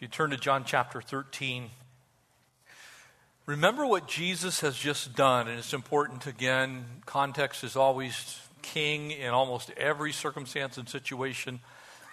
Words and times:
If 0.00 0.02
you 0.04 0.08
turn 0.08 0.30
to 0.30 0.38
John 0.38 0.64
chapter 0.64 1.02
13, 1.02 1.68
remember 3.44 3.84
what 3.84 4.08
Jesus 4.08 4.60
has 4.60 4.74
just 4.74 5.14
done, 5.14 5.46
and 5.46 5.58
it's 5.58 5.74
important 5.74 6.26
again. 6.26 6.86
Context 7.04 7.62
is 7.64 7.76
always 7.76 8.40
king 8.62 9.10
in 9.10 9.28
almost 9.28 9.70
every 9.76 10.14
circumstance 10.14 10.78
and 10.78 10.88
situation, 10.88 11.60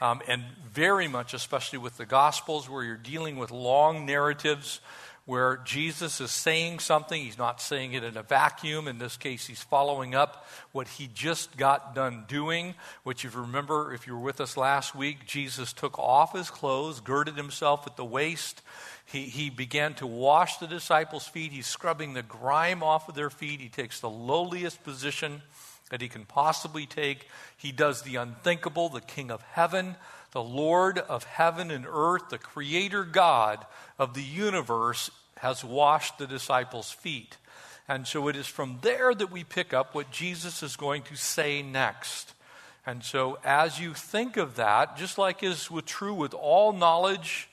um, 0.01 0.21
and 0.27 0.43
very 0.69 1.07
much, 1.07 1.33
especially 1.33 1.79
with 1.79 1.95
the 1.95 2.05
Gospels, 2.05 2.69
where 2.69 2.83
you're 2.83 2.97
dealing 2.97 3.37
with 3.37 3.51
long 3.51 4.05
narratives 4.05 4.81
where 5.27 5.57
Jesus 5.57 6.21
is 6.21 6.31
saying 6.31 6.79
something. 6.79 7.21
He's 7.21 7.37
not 7.37 7.61
saying 7.61 7.91
it 7.91 8.03
in 8.03 8.15
a 8.15 8.23
vacuum. 8.23 8.87
In 8.87 8.97
this 8.97 9.17
case, 9.17 9.45
he's 9.45 9.61
following 9.61 10.15
up 10.15 10.47
what 10.71 10.87
he 10.87 11.09
just 11.13 11.57
got 11.57 11.93
done 11.93 12.23
doing, 12.29 12.75
which, 13.03 13.25
if 13.25 13.35
you 13.35 13.41
remember, 13.41 13.93
if 13.93 14.07
you 14.07 14.13
were 14.13 14.23
with 14.23 14.39
us 14.39 14.55
last 14.55 14.95
week, 14.95 15.25
Jesus 15.25 15.73
took 15.73 15.99
off 15.99 16.33
his 16.33 16.49
clothes, 16.49 17.01
girded 17.01 17.35
himself 17.35 17.85
at 17.85 17.97
the 17.97 18.05
waist. 18.05 18.61
He, 19.03 19.23
he 19.23 19.49
began 19.49 19.95
to 19.95 20.07
wash 20.07 20.57
the 20.57 20.67
disciples' 20.67 21.27
feet. 21.27 21.51
He's 21.51 21.67
scrubbing 21.67 22.13
the 22.13 22.23
grime 22.23 22.81
off 22.81 23.09
of 23.09 23.15
their 23.15 23.29
feet. 23.29 23.59
He 23.59 23.67
takes 23.67 23.99
the 23.99 24.09
lowliest 24.09 24.81
position 24.85 25.41
that 25.89 25.99
he 25.99 26.07
can 26.07 26.23
possibly 26.23 26.85
take. 26.85 27.27
He 27.57 27.73
does 27.73 28.01
the 28.03 28.15
unthinkable, 28.15 28.87
the 28.87 29.01
King 29.01 29.31
of 29.31 29.41
heaven 29.41 29.97
the 30.31 30.43
Lord 30.43 30.99
of 30.99 31.23
heaven 31.23 31.71
and 31.71 31.85
earth, 31.87 32.29
the 32.29 32.37
Creator 32.37 33.05
God 33.05 33.65
of 33.97 34.13
the 34.13 34.23
universe, 34.23 35.09
has 35.37 35.63
washed 35.63 36.17
the 36.17 36.27
disciples' 36.27 36.91
feet. 36.91 37.37
And 37.87 38.05
so 38.05 38.27
it 38.27 38.35
is 38.35 38.47
from 38.47 38.79
there 38.81 39.13
that 39.13 39.31
we 39.31 39.43
pick 39.43 39.73
up 39.73 39.95
what 39.95 40.11
Jesus 40.11 40.61
is 40.61 40.75
going 40.75 41.03
to 41.03 41.15
say 41.15 41.61
next. 41.61 42.33
And 42.85 43.03
so, 43.03 43.37
as 43.43 43.79
you 43.79 43.93
think 43.93 44.37
of 44.37 44.55
that, 44.55 44.97
just 44.97 45.17
like 45.17 45.43
is 45.43 45.69
true 45.85 46.13
with 46.13 46.33
all 46.33 46.71
knowledge, 46.71 47.49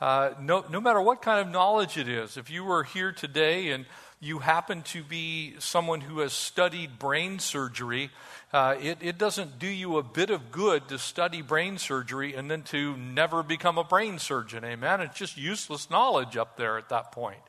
uh, 0.00 0.30
no, 0.40 0.64
no 0.70 0.80
matter 0.80 1.00
what 1.00 1.22
kind 1.22 1.40
of 1.40 1.52
knowledge 1.52 1.96
it 1.96 2.08
is, 2.08 2.36
if 2.36 2.50
you 2.50 2.64
were 2.64 2.84
here 2.84 3.12
today 3.12 3.70
and 3.70 3.86
you 4.20 4.38
happen 4.38 4.82
to 4.82 5.02
be 5.02 5.54
someone 5.58 6.00
who 6.00 6.20
has 6.20 6.32
studied 6.32 6.98
brain 6.98 7.38
surgery, 7.38 8.10
uh, 8.52 8.76
it, 8.80 8.98
it 9.00 9.18
doesn't 9.18 9.58
do 9.58 9.66
you 9.66 9.98
a 9.98 10.02
bit 10.02 10.30
of 10.30 10.52
good 10.52 10.88
to 10.88 10.98
study 10.98 11.42
brain 11.42 11.78
surgery 11.78 12.34
and 12.34 12.50
then 12.50 12.62
to 12.62 12.96
never 12.96 13.42
become 13.42 13.76
a 13.76 13.84
brain 13.84 14.18
surgeon. 14.18 14.64
Amen? 14.64 15.00
It's 15.00 15.18
just 15.18 15.36
useless 15.36 15.90
knowledge 15.90 16.36
up 16.36 16.56
there 16.56 16.78
at 16.78 16.88
that 16.90 17.12
point. 17.12 17.40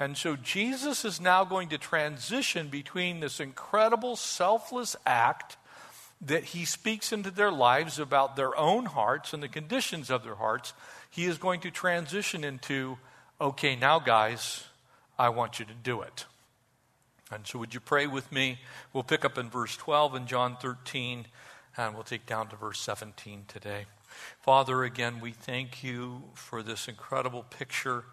And 0.00 0.16
so 0.16 0.36
Jesus 0.36 1.04
is 1.04 1.20
now 1.20 1.44
going 1.44 1.68
to 1.70 1.78
transition 1.78 2.68
between 2.68 3.20
this 3.20 3.40
incredible 3.40 4.16
selfless 4.16 4.96
act 5.04 5.56
that 6.20 6.44
he 6.44 6.64
speaks 6.64 7.12
into 7.12 7.30
their 7.30 7.50
lives 7.50 7.98
about 7.98 8.36
their 8.36 8.56
own 8.56 8.86
hearts 8.86 9.32
and 9.32 9.42
the 9.42 9.48
conditions 9.48 10.10
of 10.10 10.24
their 10.24 10.34
hearts. 10.34 10.72
He 11.10 11.24
is 11.24 11.38
going 11.38 11.60
to 11.60 11.70
transition 11.70 12.44
into, 12.44 12.98
okay, 13.40 13.76
now, 13.76 13.98
guys, 13.98 14.64
I 15.18 15.28
want 15.28 15.58
you 15.58 15.64
to 15.66 15.74
do 15.74 16.02
it. 16.02 16.26
And 17.32 17.46
so, 17.46 17.58
would 17.58 17.74
you 17.74 17.80
pray 17.80 18.06
with 18.06 18.32
me? 18.32 18.58
We'll 18.92 19.02
pick 19.02 19.24
up 19.24 19.36
in 19.36 19.50
verse 19.50 19.76
12 19.76 20.14
in 20.14 20.26
John 20.26 20.56
13, 20.56 21.26
and 21.76 21.94
we'll 21.94 22.04
take 22.04 22.26
down 22.26 22.48
to 22.48 22.56
verse 22.56 22.80
17 22.80 23.44
today. 23.46 23.84
Father, 24.40 24.82
again, 24.82 25.20
we 25.20 25.32
thank 25.32 25.84
you 25.84 26.22
for 26.34 26.62
this 26.62 26.88
incredible 26.88 27.42
picture 27.42 28.04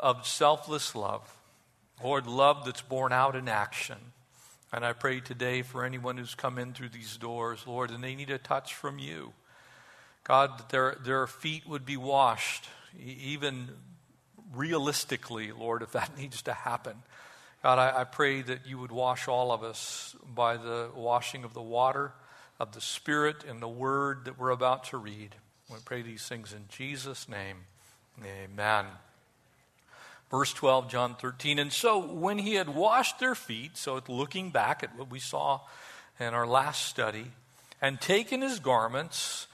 of 0.00 0.26
selfless 0.26 0.94
love. 0.94 1.36
Lord, 2.02 2.26
love 2.26 2.64
that's 2.64 2.82
born 2.82 3.12
out 3.12 3.36
in 3.36 3.48
action. 3.48 3.98
And 4.72 4.84
I 4.84 4.92
pray 4.92 5.20
today 5.20 5.62
for 5.62 5.84
anyone 5.84 6.16
who's 6.16 6.34
come 6.34 6.58
in 6.58 6.72
through 6.72 6.88
these 6.88 7.16
doors, 7.16 7.64
Lord, 7.66 7.90
and 7.90 8.02
they 8.02 8.16
need 8.16 8.30
a 8.30 8.38
touch 8.38 8.74
from 8.74 8.98
you. 8.98 9.32
God, 10.24 10.58
that 10.58 10.70
their, 10.70 10.96
their 11.04 11.26
feet 11.26 11.66
would 11.68 11.84
be 11.86 11.96
washed, 11.96 12.66
even 12.98 13.68
realistically, 14.52 15.52
Lord, 15.52 15.82
if 15.82 15.92
that 15.92 16.16
needs 16.18 16.42
to 16.42 16.52
happen. 16.52 16.96
God, 17.64 17.78
I, 17.78 18.02
I 18.02 18.04
pray 18.04 18.42
that 18.42 18.66
you 18.66 18.78
would 18.78 18.92
wash 18.92 19.26
all 19.26 19.50
of 19.50 19.62
us 19.62 20.14
by 20.34 20.58
the 20.58 20.90
washing 20.94 21.44
of 21.44 21.54
the 21.54 21.62
water, 21.62 22.12
of 22.60 22.72
the 22.72 22.80
Spirit, 22.82 23.36
and 23.48 23.62
the 23.62 23.66
word 23.66 24.26
that 24.26 24.38
we're 24.38 24.50
about 24.50 24.84
to 24.90 24.98
read. 24.98 25.34
We 25.70 25.78
pray 25.82 26.02
these 26.02 26.28
things 26.28 26.52
in 26.52 26.66
Jesus' 26.68 27.26
name. 27.26 27.56
Amen. 28.22 28.84
Verse 30.30 30.52
12, 30.52 30.90
John 30.90 31.14
13. 31.14 31.58
And 31.58 31.72
so 31.72 32.06
when 32.06 32.36
he 32.36 32.56
had 32.56 32.68
washed 32.68 33.18
their 33.18 33.34
feet, 33.34 33.78
so 33.78 33.98
looking 34.08 34.50
back 34.50 34.82
at 34.82 34.94
what 34.98 35.10
we 35.10 35.18
saw 35.18 35.60
in 36.20 36.34
our 36.34 36.46
last 36.46 36.84
study, 36.84 37.28
and 37.80 37.98
taken 37.98 38.42
his 38.42 38.58
garments, 38.58 39.46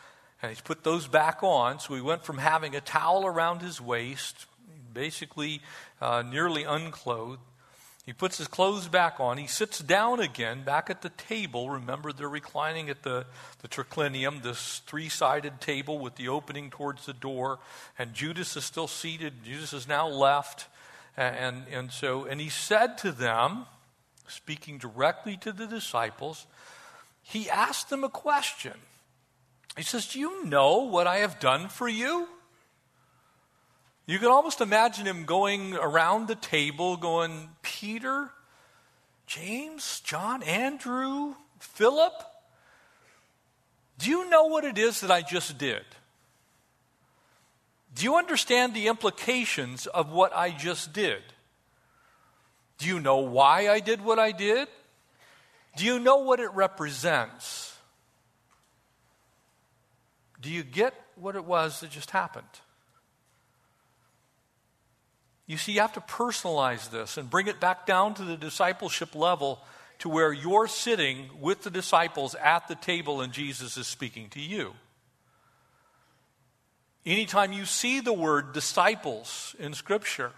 and 0.43 0.51
he's 0.51 0.61
put 0.61 0.83
those 0.83 1.07
back 1.07 1.45
on. 1.45 1.79
So 1.79 1.95
he 1.95 2.01
went 2.01 2.25
from 2.25 2.39
having 2.39 2.75
a 2.75 2.81
towel 2.81 3.25
around 3.25 3.63
his 3.63 3.81
waist, 3.81 4.47
basically 4.93 5.61
uh, 6.01 6.25
nearly 6.29 6.65
unclothed, 6.65 7.39
he 8.06 8.12
puts 8.15 8.38
his 8.38 8.49
clothes 8.49 8.88
back 8.88 9.21
on. 9.21 9.37
He 9.37 9.47
sits 9.47 9.78
down 9.78 10.21
again 10.21 10.62
back 10.62 10.88
at 10.88 11.03
the 11.03 11.11
table. 11.11 11.69
Remember, 11.69 12.12
they're 12.12 12.28
reclining 12.28 12.88
at 12.88 13.03
the, 13.03 13.27
the 13.61 13.69
triclinium, 13.69 14.43
this 14.43 14.81
three 14.87 15.09
sided 15.09 15.61
table 15.61 15.99
with 15.99 16.16
the 16.16 16.28
opening 16.28 16.71
towards 16.71 17.06
the 17.06 17.12
door. 17.12 17.59
And 17.99 18.15
Judas 18.15 18.56
is 18.56 18.65
still 18.65 18.89
seated. 18.89 19.44
Judas 19.44 19.72
is 19.72 19.87
now 19.87 20.09
left. 20.09 20.66
And, 21.16 21.65
and 21.71 21.93
so, 21.93 22.25
and 22.25 22.41
he 22.41 22.49
said 22.49 22.97
to 22.99 23.12
them, 23.12 23.66
speaking 24.27 24.78
directly 24.78 25.37
to 25.39 25.53
the 25.53 25.66
disciples, 25.66 26.47
he 27.22 27.50
asked 27.50 27.91
them 27.91 28.03
a 28.03 28.09
question. 28.09 28.75
He 29.77 29.83
says, 29.83 30.06
Do 30.06 30.19
you 30.19 30.44
know 30.47 30.78
what 30.78 31.06
I 31.06 31.19
have 31.19 31.39
done 31.39 31.69
for 31.69 31.89
you? 31.89 32.28
You 34.10 34.19
can 34.19 34.26
almost 34.26 34.60
imagine 34.60 35.06
him 35.06 35.25
going 35.25 35.76
around 35.76 36.26
the 36.26 36.34
table, 36.34 36.97
going, 36.97 37.48
Peter, 37.62 38.28
James, 39.28 40.00
John, 40.00 40.43
Andrew, 40.43 41.37
Philip, 41.60 42.12
do 43.98 44.10
you 44.10 44.28
know 44.28 44.47
what 44.47 44.65
it 44.65 44.78
is 44.78 45.03
that 45.03 45.12
I 45.12 45.22
just 45.22 45.59
did? 45.59 45.84
Do 47.94 48.03
you 48.03 48.16
understand 48.16 48.75
the 48.75 48.88
implications 48.88 49.87
of 49.87 50.10
what 50.10 50.34
I 50.34 50.50
just 50.50 50.92
did? 50.92 51.22
Do 52.78 52.88
you 52.88 52.98
know 52.98 53.19
why 53.19 53.69
I 53.69 53.78
did 53.78 54.04
what 54.04 54.19
I 54.19 54.32
did? 54.32 54.66
Do 55.77 55.84
you 55.84 56.00
know 56.00 56.16
what 56.16 56.41
it 56.41 56.50
represents? 56.53 57.77
Do 60.41 60.50
you 60.50 60.65
get 60.65 60.94
what 61.15 61.37
it 61.37 61.44
was 61.44 61.78
that 61.78 61.91
just 61.91 62.10
happened? 62.10 62.48
You 65.50 65.56
see, 65.56 65.72
you 65.72 65.81
have 65.81 65.94
to 65.94 66.00
personalize 66.00 66.93
this 66.93 67.16
and 67.16 67.28
bring 67.28 67.49
it 67.49 67.59
back 67.59 67.84
down 67.84 68.15
to 68.15 68.22
the 68.22 68.37
discipleship 68.37 69.16
level 69.16 69.59
to 69.99 70.09
where 70.09 70.33
you're 70.33 70.69
sitting 70.69 71.28
with 71.41 71.65
the 71.65 71.71
disciples 71.71 72.37
at 72.37 72.69
the 72.69 72.77
table 72.77 73.21
and 73.21 73.33
Jesus 73.33 73.77
is 73.77 73.89
speaking 73.89 74.28
to 74.28 74.41
you. 74.41 74.75
Anytime 77.05 77.53
you 77.53 77.65
see 77.65 77.99
the 77.99 78.12
word 78.12 78.53
disciples 78.53 79.56
in 79.59 79.75
Scripture, 79.75 80.31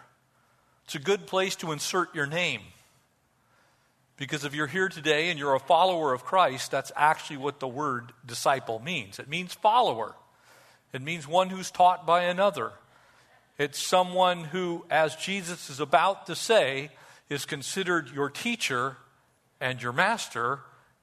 it's 0.86 0.94
a 0.94 0.98
good 0.98 1.26
place 1.26 1.56
to 1.56 1.72
insert 1.72 2.14
your 2.14 2.26
name. 2.26 2.62
Because 4.16 4.46
if 4.46 4.54
you're 4.54 4.66
here 4.66 4.88
today 4.88 5.28
and 5.28 5.38
you're 5.38 5.54
a 5.54 5.60
follower 5.60 6.14
of 6.14 6.24
Christ, 6.24 6.70
that's 6.70 6.90
actually 6.96 7.36
what 7.36 7.60
the 7.60 7.68
word 7.68 8.14
disciple 8.24 8.78
means. 8.78 9.18
It 9.18 9.28
means 9.28 9.52
follower, 9.52 10.14
it 10.94 11.02
means 11.02 11.28
one 11.28 11.50
who's 11.50 11.70
taught 11.70 12.06
by 12.06 12.22
another. 12.22 12.72
It's 13.62 13.78
someone 13.78 14.42
who, 14.42 14.84
as 14.90 15.14
Jesus 15.14 15.70
is 15.70 15.78
about 15.78 16.26
to 16.26 16.34
say, 16.34 16.90
is 17.28 17.44
considered 17.44 18.10
your 18.10 18.28
teacher 18.28 18.96
and 19.60 19.80
your 19.80 19.92
master, 19.92 20.58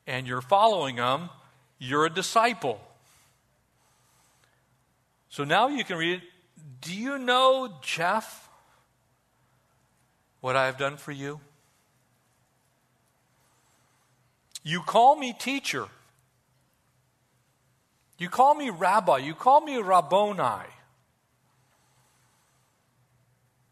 and 0.06 0.28
you're 0.28 0.42
following 0.42 0.98
them, 0.98 1.30
you're 1.78 2.06
a 2.06 2.10
disciple. 2.10 2.82
So 5.30 5.46
now 5.46 5.70
you 5.70 5.86
can 5.86 5.96
read 5.96 6.18
it. 6.18 6.24
Do 6.82 6.94
you 6.94 7.18
know, 7.18 7.76
Jeff, 7.82 8.50
what 10.42 10.58
I 10.58 10.66
have 10.66 10.78
done 10.78 10.98
for 10.98 11.14
you? 11.14 11.40
You 14.64 14.82
call 14.82 15.16
me 15.16 15.32
teacher. 15.32 15.88
You 18.18 18.28
call 18.28 18.54
me 18.54 18.70
rabbi. 18.70 19.20
You 19.20 19.34
call 19.34 19.62
me 19.62 19.78
Rabboni. 19.78 20.68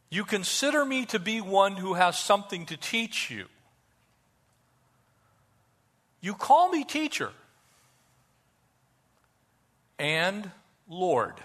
You 0.09 0.23
consider 0.23 0.85
me 0.85 1.05
to 1.07 1.19
be 1.19 1.41
one 1.41 1.75
who 1.75 1.95
has 1.95 2.17
something 2.17 2.65
to 2.67 2.77
teach 2.77 3.29
you. 3.29 3.45
You 6.21 6.33
call 6.33 6.69
me 6.69 6.83
teacher 6.83 7.31
and 9.99 10.49
Lord. 10.87 11.35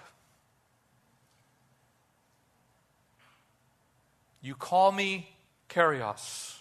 You 4.41 4.55
call 4.55 4.93
me 4.93 5.29
Kyrios. 5.69 6.57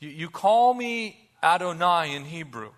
You, 0.00 0.08
you 0.08 0.30
call 0.30 0.74
me 0.74 1.28
Adonai 1.42 2.14
in 2.14 2.24
Hebrew. 2.24 2.70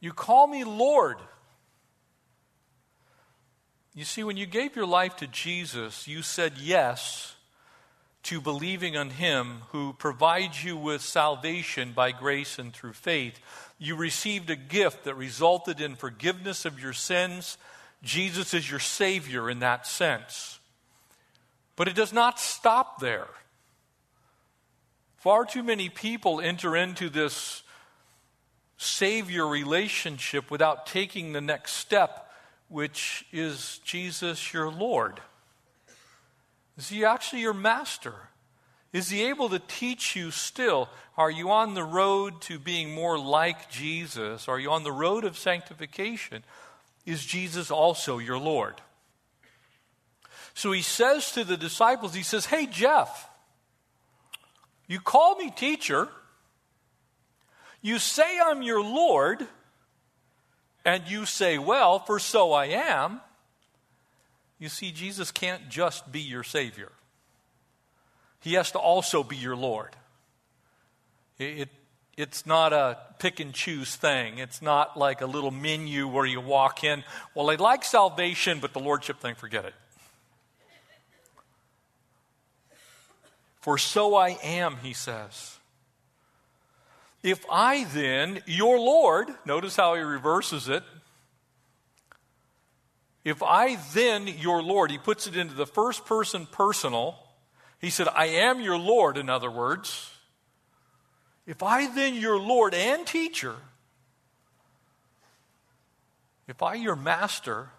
You 0.00 0.12
call 0.12 0.48
me 0.48 0.64
Lord. 0.64 1.18
You 3.94 4.04
see, 4.04 4.24
when 4.24 4.38
you 4.38 4.46
gave 4.46 4.74
your 4.74 4.86
life 4.86 5.16
to 5.16 5.26
Jesus, 5.26 6.08
you 6.08 6.22
said 6.22 6.54
yes 6.58 7.34
to 8.22 8.40
believing 8.40 8.96
on 8.96 9.10
Him 9.10 9.62
who 9.70 9.92
provides 9.92 10.64
you 10.64 10.76
with 10.76 11.02
salvation 11.02 11.92
by 11.92 12.12
grace 12.12 12.58
and 12.58 12.72
through 12.72 12.94
faith. 12.94 13.38
You 13.78 13.96
received 13.96 14.48
a 14.48 14.56
gift 14.56 15.04
that 15.04 15.14
resulted 15.14 15.80
in 15.80 15.96
forgiveness 15.96 16.64
of 16.64 16.80
your 16.80 16.94
sins. 16.94 17.58
Jesus 18.02 18.54
is 18.54 18.70
your 18.70 18.80
Savior 18.80 19.50
in 19.50 19.58
that 19.58 19.86
sense. 19.86 20.58
But 21.76 21.88
it 21.88 21.94
does 21.94 22.12
not 22.12 22.40
stop 22.40 23.00
there. 23.00 23.28
Far 25.18 25.44
too 25.44 25.62
many 25.62 25.88
people 25.88 26.40
enter 26.40 26.76
into 26.76 27.10
this 27.10 27.62
Savior 28.78 29.46
relationship 29.46 30.50
without 30.50 30.86
taking 30.86 31.32
the 31.32 31.40
next 31.40 31.74
step, 31.74 32.31
which 32.72 33.26
is 33.32 33.80
Jesus 33.84 34.52
your 34.54 34.70
Lord. 34.70 35.20
Is 36.78 36.88
he 36.88 37.04
actually 37.04 37.42
your 37.42 37.52
master? 37.52 38.14
Is 38.94 39.10
he 39.10 39.24
able 39.24 39.50
to 39.50 39.58
teach 39.58 40.16
you 40.16 40.30
still? 40.30 40.88
Are 41.18 41.30
you 41.30 41.50
on 41.50 41.74
the 41.74 41.84
road 41.84 42.40
to 42.42 42.58
being 42.58 42.94
more 42.94 43.18
like 43.18 43.70
Jesus? 43.70 44.48
Are 44.48 44.58
you 44.58 44.70
on 44.70 44.84
the 44.84 44.92
road 44.92 45.24
of 45.24 45.36
sanctification? 45.36 46.44
Is 47.04 47.24
Jesus 47.24 47.70
also 47.70 48.18
your 48.18 48.38
Lord? 48.38 48.80
So 50.54 50.72
he 50.72 50.82
says 50.82 51.32
to 51.32 51.44
the 51.44 51.58
disciples, 51.58 52.14
he 52.14 52.22
says, 52.22 52.46
Hey, 52.46 52.66
Jeff, 52.66 53.28
you 54.86 54.98
call 54.98 55.36
me 55.36 55.50
teacher. 55.50 56.08
You 57.82 57.98
say 57.98 58.38
I'm 58.42 58.62
your 58.62 58.82
Lord. 58.82 59.46
And 60.84 61.08
you 61.08 61.26
say, 61.26 61.58
Well, 61.58 61.98
for 61.98 62.18
so 62.18 62.52
I 62.52 62.66
am. 62.66 63.20
You 64.58 64.68
see, 64.68 64.92
Jesus 64.92 65.32
can't 65.32 65.68
just 65.68 66.10
be 66.12 66.20
your 66.20 66.44
Savior, 66.44 66.92
He 68.40 68.54
has 68.54 68.72
to 68.72 68.78
also 68.78 69.22
be 69.22 69.36
your 69.36 69.56
Lord. 69.56 69.96
It, 71.38 71.60
it, 71.60 71.68
it's 72.16 72.44
not 72.46 72.72
a 72.72 72.98
pick 73.18 73.40
and 73.40 73.54
choose 73.54 73.96
thing. 73.96 74.38
It's 74.38 74.60
not 74.60 74.96
like 74.98 75.22
a 75.22 75.26
little 75.26 75.50
menu 75.50 76.06
where 76.06 76.26
you 76.26 76.40
walk 76.40 76.84
in, 76.84 77.04
well, 77.34 77.50
I 77.50 77.54
like 77.54 77.84
salvation, 77.84 78.58
but 78.60 78.72
the 78.74 78.80
Lordship 78.80 79.18
thing, 79.20 79.34
forget 79.34 79.64
it. 79.64 79.74
For 83.60 83.78
so 83.78 84.16
I 84.16 84.38
am, 84.42 84.76
he 84.82 84.92
says. 84.92 85.56
If 87.22 87.44
I 87.50 87.84
then, 87.84 88.42
your 88.46 88.78
Lord, 88.78 89.28
notice 89.44 89.76
how 89.76 89.94
he 89.94 90.00
reverses 90.00 90.68
it, 90.68 90.82
if 93.24 93.42
I 93.42 93.76
then, 93.94 94.26
your 94.26 94.62
Lord, 94.62 94.90
he 94.90 94.98
puts 94.98 95.28
it 95.28 95.36
into 95.36 95.54
the 95.54 95.66
first 95.66 96.04
person 96.04 96.46
personal. 96.46 97.16
He 97.80 97.90
said, 97.90 98.08
I 98.08 98.26
am 98.26 98.60
your 98.60 98.78
Lord, 98.78 99.16
in 99.16 99.30
other 99.30 99.50
words. 99.50 100.10
If 101.46 101.62
I 101.62 101.92
then, 101.94 102.14
your 102.14 102.38
Lord 102.38 102.74
and 102.74 103.06
teacher, 103.06 103.54
if 106.48 106.62
I, 106.62 106.74
your 106.74 106.96
master, 106.96 107.70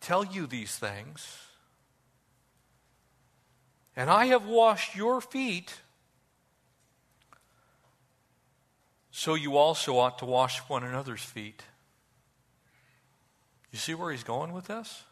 tell 0.00 0.24
you 0.24 0.48
these 0.48 0.76
things, 0.76 1.47
and 3.98 4.08
I 4.08 4.26
have 4.26 4.46
washed 4.46 4.94
your 4.94 5.20
feet, 5.20 5.74
so 9.10 9.34
you 9.34 9.56
also 9.56 9.98
ought 9.98 10.20
to 10.20 10.24
wash 10.24 10.60
one 10.68 10.84
another's 10.84 11.24
feet. 11.24 11.64
You 13.72 13.78
see 13.80 13.94
where 13.94 14.12
he's 14.12 14.22
going 14.22 14.52
with 14.52 14.68
this? 14.68 15.02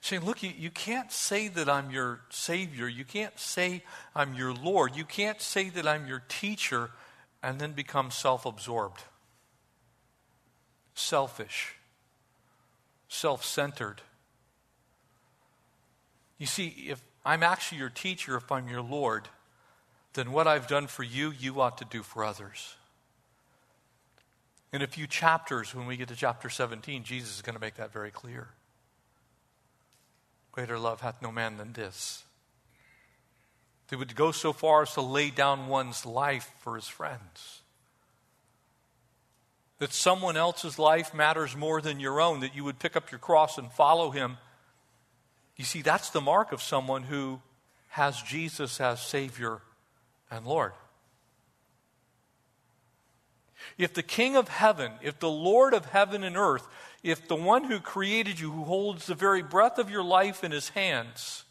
Saying, 0.00 0.24
look, 0.24 0.44
you, 0.44 0.52
you 0.56 0.70
can't 0.70 1.10
say 1.10 1.48
that 1.48 1.68
I'm 1.68 1.90
your 1.90 2.20
Savior. 2.30 2.86
You 2.86 3.04
can't 3.04 3.36
say 3.40 3.82
I'm 4.14 4.34
your 4.34 4.54
Lord. 4.54 4.94
You 4.94 5.04
can't 5.04 5.42
say 5.42 5.68
that 5.70 5.84
I'm 5.84 6.06
your 6.06 6.22
teacher 6.28 6.90
and 7.42 7.58
then 7.58 7.72
become 7.72 8.12
self 8.12 8.46
absorbed, 8.46 9.02
selfish, 10.94 11.74
self 13.08 13.44
centered. 13.44 14.00
You 16.38 16.46
see, 16.46 16.68
if 16.90 17.02
I'm 17.24 17.42
actually 17.42 17.78
your 17.78 17.90
teacher, 17.90 18.36
if 18.36 18.52
I'm 18.52 18.68
your 18.68 18.82
Lord, 18.82 19.28
then 20.12 20.32
what 20.32 20.46
I've 20.46 20.66
done 20.66 20.86
for 20.86 21.02
you, 21.02 21.32
you 21.32 21.60
ought 21.60 21.78
to 21.78 21.84
do 21.84 22.02
for 22.02 22.24
others. 22.24 22.76
In 24.72 24.82
a 24.82 24.86
few 24.86 25.06
chapters, 25.06 25.74
when 25.74 25.86
we 25.86 25.96
get 25.96 26.08
to 26.08 26.16
chapter 26.16 26.50
17, 26.50 27.04
Jesus 27.04 27.36
is 27.36 27.42
going 27.42 27.54
to 27.54 27.60
make 27.60 27.76
that 27.76 27.92
very 27.92 28.10
clear. 28.10 28.48
Greater 30.52 30.78
love 30.78 31.00
hath 31.00 31.22
no 31.22 31.32
man 31.32 31.56
than 31.56 31.72
this. 31.72 32.24
They 33.88 33.96
would 33.96 34.14
go 34.14 34.32
so 34.32 34.52
far 34.52 34.82
as 34.82 34.94
to 34.94 35.00
lay 35.00 35.30
down 35.30 35.68
one's 35.68 36.06
life 36.06 36.50
for 36.60 36.76
his 36.76 36.88
friends. 36.88 37.60
That 39.78 39.92
someone 39.92 40.36
else's 40.36 40.78
life 40.78 41.14
matters 41.14 41.56
more 41.56 41.80
than 41.80 42.00
your 42.00 42.20
own, 42.20 42.40
that 42.40 42.54
you 42.54 42.64
would 42.64 42.78
pick 42.78 42.96
up 42.96 43.10
your 43.10 43.18
cross 43.18 43.58
and 43.58 43.70
follow 43.72 44.10
him. 44.10 44.38
You 45.56 45.64
see, 45.64 45.82
that's 45.82 46.10
the 46.10 46.20
mark 46.20 46.52
of 46.52 46.62
someone 46.62 47.04
who 47.04 47.40
has 47.88 48.20
Jesus 48.20 48.80
as 48.80 49.00
Savior 49.00 49.60
and 50.30 50.44
Lord. 50.44 50.72
If 53.78 53.94
the 53.94 54.02
King 54.02 54.36
of 54.36 54.48
heaven, 54.48 54.92
if 55.02 55.18
the 55.18 55.30
Lord 55.30 55.74
of 55.74 55.86
heaven 55.86 56.24
and 56.24 56.36
earth, 56.36 56.66
if 57.02 57.28
the 57.28 57.36
one 57.36 57.64
who 57.64 57.80
created 57.80 58.40
you, 58.40 58.50
who 58.50 58.64
holds 58.64 59.06
the 59.06 59.14
very 59.14 59.42
breath 59.42 59.78
of 59.78 59.90
your 59.90 60.02
life 60.02 60.42
in 60.42 60.50
his 60.50 60.70
hands, 60.70 61.44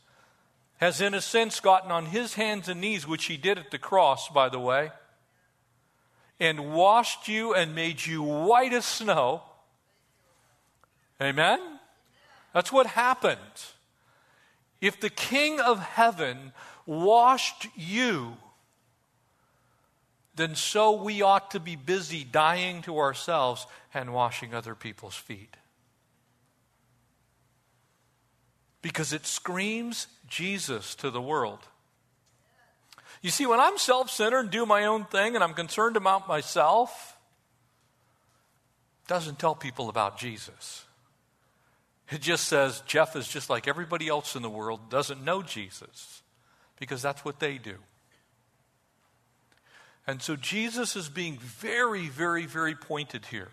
has 0.78 1.00
in 1.00 1.14
a 1.14 1.22
sense 1.22 1.60
gotten 1.60 1.92
on 1.92 2.08
his 2.08 2.34
hands 2.34 2.68
and 2.68 2.82
knees, 2.82 3.08
which 3.08 3.26
he 3.26 3.38
did 3.38 3.58
at 3.58 3.72
the 3.72 3.78
cross, 3.78 4.30
by 4.30 4.50
the 4.50 4.60
way, 4.60 4.92
and 6.40 6.74
washed 6.74 7.28
you 7.28 7.54
and 7.54 7.74
made 7.74 8.06
you 8.06 8.22
white 8.22 8.74
as 8.74 8.86
snow. 8.86 9.44
Amen? 11.22 11.60
That's 12.54 12.72
what 12.72 12.88
happened. 12.88 13.40
If 14.84 15.00
the 15.00 15.10
King 15.10 15.62
of 15.62 15.80
heaven 15.80 16.52
washed 16.86 17.68
you, 17.74 18.36
then 20.36 20.56
so 20.56 20.92
we 21.02 21.22
ought 21.22 21.52
to 21.52 21.62
be 21.62 21.78
busy 21.78 22.26
dying 22.26 22.82
to 22.82 22.98
ourselves 22.98 23.66
and 23.94 24.14
washing 24.14 24.54
other 24.54 24.76
people's 24.76 25.16
feet. 25.16 25.56
Because 28.82 29.14
it 29.14 29.26
screams 29.26 30.08
Jesus 30.28 30.96
to 30.96 31.10
the 31.10 31.22
world. 31.22 31.60
You 33.22 33.30
see, 33.30 33.46
when 33.46 33.62
I'm 33.62 33.78
self 33.78 34.10
centered 34.10 34.40
and 34.40 34.50
do 34.52 34.66
my 34.66 34.84
own 34.84 35.06
thing 35.06 35.36
and 35.36 35.42
I'm 35.46 35.54
concerned 35.54 35.96
about 35.96 36.28
myself, 36.28 37.16
doesn't 39.08 39.40
tell 39.40 39.56
people 39.56 39.88
about 39.88 40.18
Jesus. 40.18 40.84
It 42.14 42.22
just 42.22 42.48
says 42.48 42.84
Jeff 42.86 43.16
is 43.16 43.28
just 43.28 43.50
like 43.50 43.68
everybody 43.68 44.08
else 44.08 44.36
in 44.36 44.44
the 44.44 44.50
world, 44.50 44.92
doesn't 44.92 45.26
know 45.26 45.42
Jesus, 45.42 46.22
because 46.80 47.02
that's 47.02 47.26
what 47.26 47.40
they 47.40 47.58
do. 47.58 47.78
And 50.06 50.22
so 50.22 50.36
Jesus 50.36 50.96
is 50.96 51.10
being 51.10 51.40
very, 51.40 52.10
very, 52.10 52.46
very 52.46 52.76
pointed 52.76 53.26
here. 53.28 53.50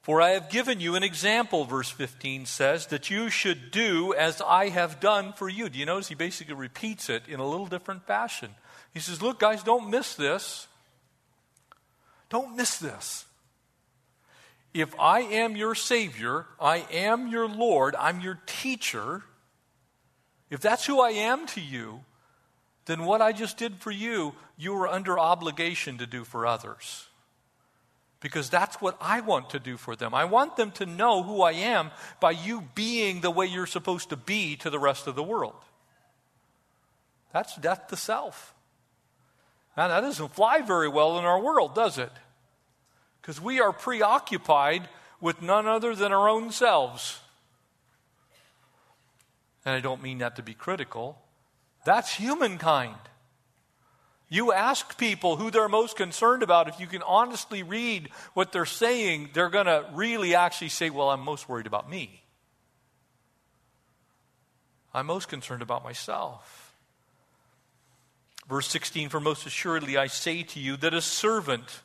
For 0.00 0.22
I 0.22 0.30
have 0.30 0.48
given 0.48 0.80
you 0.80 0.96
an 0.96 1.02
example, 1.02 1.66
verse 1.66 1.90
15 1.90 2.46
says, 2.46 2.86
that 2.86 3.10
you 3.10 3.28
should 3.28 3.70
do 3.70 4.14
as 4.14 4.40
I 4.40 4.70
have 4.70 5.00
done 5.00 5.34
for 5.34 5.48
you. 5.48 5.68
Do 5.68 5.78
you 5.78 5.84
notice 5.84 6.08
he 6.08 6.14
basically 6.14 6.54
repeats 6.54 7.10
it 7.10 7.24
in 7.28 7.38
a 7.38 7.46
little 7.46 7.66
different 7.66 8.06
fashion? 8.06 8.50
He 8.94 9.00
says, 9.00 9.20
Look, 9.20 9.40
guys, 9.40 9.62
don't 9.62 9.90
miss 9.90 10.14
this. 10.14 10.68
Don't 12.30 12.56
miss 12.56 12.78
this. 12.78 13.26
If 14.74 14.98
I 14.98 15.20
am 15.20 15.56
your 15.56 15.76
Savior, 15.76 16.46
I 16.60 16.84
am 16.92 17.28
your 17.28 17.48
Lord, 17.48 17.94
I'm 17.94 18.20
your 18.20 18.40
teacher, 18.44 19.22
if 20.50 20.60
that's 20.60 20.84
who 20.84 21.00
I 21.00 21.10
am 21.10 21.46
to 21.48 21.60
you, 21.60 22.00
then 22.86 23.04
what 23.04 23.22
I 23.22 23.32
just 23.32 23.56
did 23.56 23.76
for 23.76 23.90
you, 23.90 24.34
you 24.56 24.74
are 24.76 24.88
under 24.88 25.18
obligation 25.18 25.98
to 25.98 26.06
do 26.06 26.24
for 26.24 26.46
others. 26.46 27.08
Because 28.20 28.50
that's 28.50 28.80
what 28.80 28.96
I 29.00 29.20
want 29.20 29.50
to 29.50 29.58
do 29.58 29.76
for 29.76 29.96
them. 29.96 30.14
I 30.14 30.24
want 30.24 30.56
them 30.56 30.70
to 30.72 30.86
know 30.86 31.22
who 31.22 31.42
I 31.42 31.52
am 31.52 31.90
by 32.20 32.32
you 32.32 32.68
being 32.74 33.20
the 33.20 33.30
way 33.30 33.46
you're 33.46 33.66
supposed 33.66 34.10
to 34.10 34.16
be 34.16 34.56
to 34.56 34.70
the 34.70 34.78
rest 34.78 35.06
of 35.06 35.14
the 35.14 35.22
world. 35.22 35.56
That's 37.32 37.56
death 37.56 37.88
to 37.88 37.96
self. 37.96 38.54
Now, 39.76 39.88
that 39.88 40.00
doesn't 40.00 40.34
fly 40.34 40.60
very 40.60 40.88
well 40.88 41.18
in 41.18 41.24
our 41.24 41.40
world, 41.40 41.74
does 41.74 41.98
it? 41.98 42.12
Because 43.24 43.40
we 43.40 43.58
are 43.58 43.72
preoccupied 43.72 44.86
with 45.18 45.40
none 45.40 45.66
other 45.66 45.94
than 45.94 46.12
our 46.12 46.28
own 46.28 46.50
selves. 46.52 47.20
And 49.64 49.74
I 49.74 49.80
don't 49.80 50.02
mean 50.02 50.18
that 50.18 50.36
to 50.36 50.42
be 50.42 50.52
critical. 50.52 51.18
That's 51.86 52.16
humankind. 52.16 52.98
You 54.28 54.52
ask 54.52 54.98
people 54.98 55.36
who 55.36 55.50
they're 55.50 55.70
most 55.70 55.96
concerned 55.96 56.42
about, 56.42 56.68
if 56.68 56.78
you 56.78 56.86
can 56.86 57.00
honestly 57.00 57.62
read 57.62 58.10
what 58.34 58.52
they're 58.52 58.66
saying, 58.66 59.30
they're 59.32 59.48
going 59.48 59.64
to 59.64 59.86
really 59.94 60.34
actually 60.34 60.68
say, 60.68 60.90
Well, 60.90 61.08
I'm 61.08 61.20
most 61.20 61.48
worried 61.48 61.66
about 61.66 61.88
me. 61.88 62.22
I'm 64.92 65.06
most 65.06 65.28
concerned 65.28 65.62
about 65.62 65.82
myself. 65.82 66.74
Verse 68.50 68.68
16 68.68 69.08
For 69.08 69.18
most 69.18 69.46
assuredly 69.46 69.96
I 69.96 70.08
say 70.08 70.42
to 70.42 70.60
you 70.60 70.76
that 70.76 70.92
a 70.92 71.00
servant, 71.00 71.80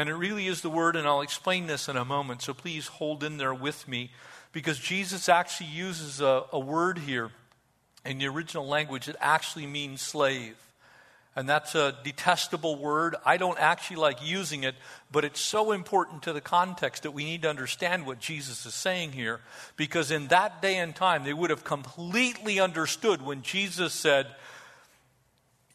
and 0.00 0.08
it 0.08 0.14
really 0.14 0.46
is 0.46 0.62
the 0.62 0.70
word, 0.70 0.96
and 0.96 1.06
I'll 1.06 1.20
explain 1.20 1.66
this 1.66 1.86
in 1.86 1.98
a 1.98 2.06
moment, 2.06 2.40
so 2.40 2.54
please 2.54 2.86
hold 2.86 3.22
in 3.22 3.36
there 3.36 3.52
with 3.52 3.86
me, 3.86 4.10
because 4.50 4.78
Jesus 4.78 5.28
actually 5.28 5.68
uses 5.68 6.22
a, 6.22 6.44
a 6.54 6.58
word 6.58 7.00
here 7.00 7.32
in 8.06 8.16
the 8.16 8.26
original 8.26 8.66
language 8.66 9.04
that 9.04 9.16
actually 9.20 9.66
means 9.66 10.00
slave. 10.00 10.56
And 11.36 11.46
that's 11.46 11.74
a 11.74 11.98
detestable 12.02 12.76
word. 12.76 13.14
I 13.26 13.36
don't 13.36 13.58
actually 13.58 13.98
like 13.98 14.26
using 14.26 14.64
it, 14.64 14.74
but 15.12 15.26
it's 15.26 15.38
so 15.38 15.70
important 15.70 16.22
to 16.22 16.32
the 16.32 16.40
context 16.40 17.02
that 17.02 17.10
we 17.10 17.26
need 17.26 17.42
to 17.42 17.50
understand 17.50 18.06
what 18.06 18.20
Jesus 18.20 18.64
is 18.64 18.74
saying 18.74 19.12
here. 19.12 19.40
Because 19.76 20.10
in 20.10 20.28
that 20.28 20.62
day 20.62 20.78
and 20.78 20.96
time, 20.96 21.24
they 21.24 21.34
would 21.34 21.50
have 21.50 21.62
completely 21.62 22.58
understood 22.58 23.20
when 23.20 23.42
Jesus 23.42 23.92
said, 23.92 24.28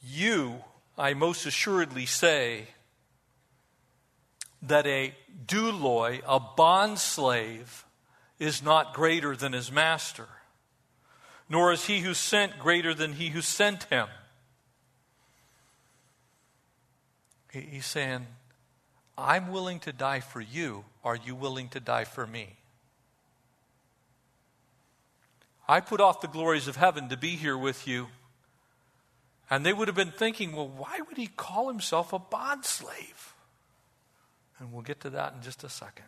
You, 0.04 0.64
I 0.98 1.14
most 1.14 1.46
assuredly 1.46 2.08
say, 2.08 2.70
that 4.68 4.86
a 4.88 5.14
douloi, 5.46 6.22
a 6.28 6.40
bond 6.40 7.00
slave, 7.00 7.86
is 8.40 8.62
not 8.62 8.94
greater 8.94 9.36
than 9.36 9.54
his 9.54 9.72
master, 9.72 10.28
nor 11.50 11.72
is 11.72 11.86
he 11.86 12.00
who 12.00 12.14
sent 12.14 12.60
greater 12.60 12.94
than 12.94 13.14
he 13.14 13.30
who 13.30 13.42
sent 13.42 13.84
him. 13.86 14.08
He's 17.52 17.86
saying, 17.86 18.28
I'm 19.18 19.52
willing 19.52 19.80
to 19.82 19.94
die 19.94 20.20
for 20.20 20.42
you. 20.42 20.84
Are 21.04 21.16
you 21.16 21.36
willing 21.36 21.70
to 21.70 21.80
die 21.80 22.04
for 22.04 22.28
me? 22.28 22.58
I 25.68 25.80
put 25.80 26.02
off 26.02 26.22
the 26.22 26.28
glories 26.28 26.68
of 26.68 26.76
heaven 26.76 27.10
to 27.10 27.18
be 27.18 27.38
here 27.38 27.58
with 27.58 27.88
you. 27.88 28.08
And 29.50 29.66
they 29.66 29.74
would 29.74 29.88
have 29.88 29.96
been 29.96 30.12
thinking, 30.12 30.56
well, 30.56 30.68
why 30.68 31.00
would 31.08 31.18
he 31.18 31.28
call 31.28 31.68
himself 31.70 32.12
a 32.12 32.20
bond 32.20 32.66
slave? 32.66 33.35
And 34.60 34.72
we'll 34.72 34.82
get 34.82 35.02
to 35.02 35.10
that 35.12 35.34
in 35.34 35.42
just 35.42 35.64
a 35.64 35.70
second. 35.70 36.06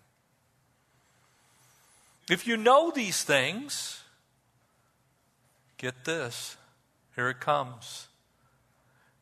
If 2.30 2.48
you 2.48 2.58
know 2.58 2.92
these 2.92 3.24
things, 3.24 4.02
get 5.78 6.06
this. 6.06 6.58
Here 7.16 7.30
it 7.30 7.40
comes. 7.40 8.08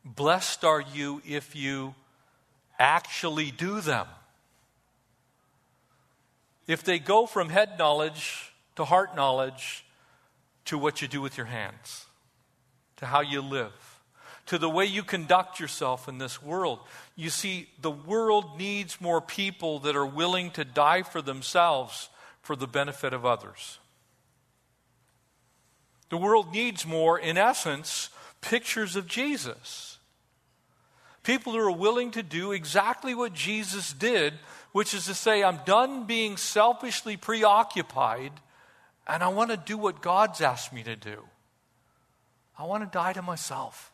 Blessed 0.04 0.64
are 0.64 0.80
you 0.80 1.22
if 1.26 1.56
you 1.56 1.94
actually 2.78 3.50
do 3.50 3.80
them. 3.80 4.06
If 6.66 6.82
they 6.82 6.98
go 6.98 7.26
from 7.26 7.48
head 7.48 7.78
knowledge 7.78 8.52
to 8.74 8.84
heart 8.84 9.16
knowledge 9.16 9.84
to 10.66 10.76
what 10.76 11.00
you 11.00 11.08
do 11.08 11.20
with 11.20 11.36
your 11.36 11.46
hands, 11.46 12.06
to 12.96 13.06
how 13.06 13.20
you 13.20 13.40
live, 13.40 13.95
to 14.46 14.58
the 14.58 14.70
way 14.70 14.84
you 14.84 15.02
conduct 15.02 15.58
yourself 15.60 16.08
in 16.08 16.18
this 16.18 16.42
world. 16.42 16.78
You 17.16 17.30
see, 17.30 17.68
the 17.80 17.90
world 17.90 18.58
needs 18.58 19.00
more 19.00 19.20
people 19.20 19.80
that 19.80 19.96
are 19.96 20.06
willing 20.06 20.50
to 20.52 20.64
die 20.64 21.02
for 21.02 21.20
themselves 21.20 22.08
for 22.42 22.56
the 22.56 22.66
benefit 22.66 23.12
of 23.12 23.26
others. 23.26 23.78
The 26.10 26.16
world 26.16 26.52
needs 26.52 26.86
more, 26.86 27.18
in 27.18 27.36
essence, 27.36 28.10
pictures 28.40 28.94
of 28.94 29.08
Jesus. 29.08 29.98
People 31.24 31.52
who 31.52 31.58
are 31.58 31.72
willing 31.72 32.12
to 32.12 32.22
do 32.22 32.52
exactly 32.52 33.14
what 33.14 33.32
Jesus 33.32 33.92
did, 33.92 34.34
which 34.70 34.94
is 34.94 35.06
to 35.06 35.14
say, 35.14 35.42
I'm 35.42 35.58
done 35.66 36.06
being 36.06 36.36
selfishly 36.36 37.16
preoccupied 37.16 38.32
and 39.06 39.22
I 39.22 39.28
want 39.28 39.50
to 39.50 39.56
do 39.56 39.78
what 39.78 40.02
God's 40.02 40.40
asked 40.40 40.72
me 40.72 40.82
to 40.82 40.96
do. 40.96 41.22
I 42.58 42.64
want 42.64 42.84
to 42.84 42.90
die 42.90 43.12
to 43.12 43.22
myself. 43.22 43.92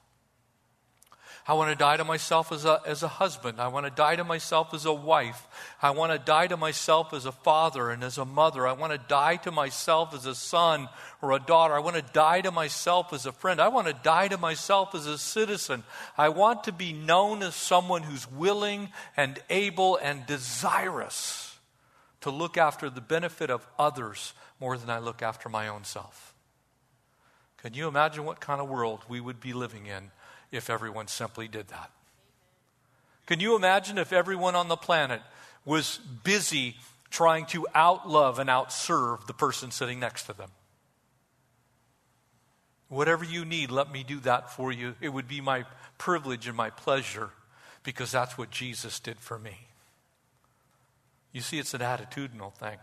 I 1.47 1.55
want 1.55 1.71
to 1.71 1.77
die 1.77 1.97
to 1.97 2.05
myself 2.05 2.53
as 2.53 2.65
a, 2.65 2.81
as 2.87 3.03
a 3.03 3.09
husband. 3.09 3.61
I 3.61 3.67
want 3.67 3.85
to 3.85 3.91
die 3.91 4.15
to 4.15 4.23
myself 4.23 4.73
as 4.73 4.85
a 4.85 4.93
wife. 4.93 5.49
I 5.83 5.91
want 5.91 6.13
to 6.13 6.19
die 6.19 6.47
to 6.47 6.57
myself 6.57 7.13
as 7.13 7.27
a 7.27 7.33
father 7.33 7.91
and 7.91 8.05
as 8.05 8.17
a 8.17 8.25
mother. 8.25 8.65
I 8.65 8.75
want 8.75 8.93
to 8.93 8.99
die 9.09 9.37
to 9.37 9.51
myself 9.51 10.15
as 10.15 10.25
a 10.25 10.37
son 10.37 10.89
or 11.21 11.33
a 11.33 11.41
daughter. 11.41 11.75
I 11.75 11.81
want 11.81 11.97
to 11.97 12.13
die 12.13 12.43
to 12.43 12.53
myself 12.53 13.13
as 13.13 13.27
a 13.27 13.33
friend. 13.33 13.61
I 13.61 13.69
want 13.69 13.89
to 13.89 13.93
die 13.93 14.29
to 14.29 14.39
myself 14.39 14.95
as 14.95 15.07
a 15.07 15.19
citizen. 15.19 15.83
I 16.17 16.29
want 16.29 16.65
to 16.65 16.73
be 16.73 16.93
known 16.93 17.43
as 17.43 17.57
someone 17.57 18.05
who's 18.05 18.31
willing 18.31 18.91
and 19.17 19.41
able 19.51 19.97
and 19.97 20.25
desirous 20.27 21.59
to 22.21 22.31
look 22.31 22.57
after 22.57 22.89
the 22.89 23.01
benefit 23.01 23.51
of 23.51 23.67
others 23.81 24.33
more 24.61 24.79
than 24.79 24.91
I 24.91 25.01
look 25.01 25.23
after 25.23 25.49
my 25.49 25.67
own 25.67 25.83
self. 25.83 26.35
Can 27.57 27.75
you 27.75 27.89
imagine 27.89 28.25
what 28.25 28.41
kind 28.41 28.61
of 28.61 28.69
world 28.69 29.01
we 29.09 29.21
would 29.21 29.41
be 29.41 29.53
living 29.53 29.87
in 29.87 30.13
if 30.53 30.71
everyone 30.71 31.09
simply 31.09 31.49
did 31.49 31.69
that. 31.69 31.91
Can 33.27 33.41
you 33.41 33.57
imagine 33.57 33.99
if 33.99 34.13
everyone 34.13 34.55
on 34.55 34.69
the 34.69 34.77
planet 34.77 35.23
was 35.65 35.99
busy 36.23 36.77
trying 37.11 37.47
to 37.47 37.67
outlove 37.75 38.39
and 38.39 38.51
outserve 38.51 39.27
the 39.27 39.33
person 39.33 39.71
sitting 39.71 39.99
next 39.99 40.25
to 40.25 40.33
them? 40.33 40.51
Whatever 42.89 43.25
you 43.25 43.45
need, 43.45 43.71
let 43.71 43.91
me 43.91 44.05
do 44.05 44.21
that 44.21 44.53
for 44.53 44.71
you. 44.71 44.95
It 45.01 45.09
would 45.09 45.27
be 45.27 45.41
my 45.41 45.65
privilege 45.97 46.47
and 46.47 46.57
my 46.57 46.69
pleasure 46.69 47.31
because 47.85 48.11
that's 48.11 48.37
what 48.37 48.51
Jesus 48.51 49.01
did 49.01 49.19
for 49.19 49.39
me. 49.39 49.69
You 51.33 51.41
see, 51.41 51.59
it's 51.59 51.73
an 51.73 51.81
attitudinal 51.81 52.53
thing. 52.53 52.77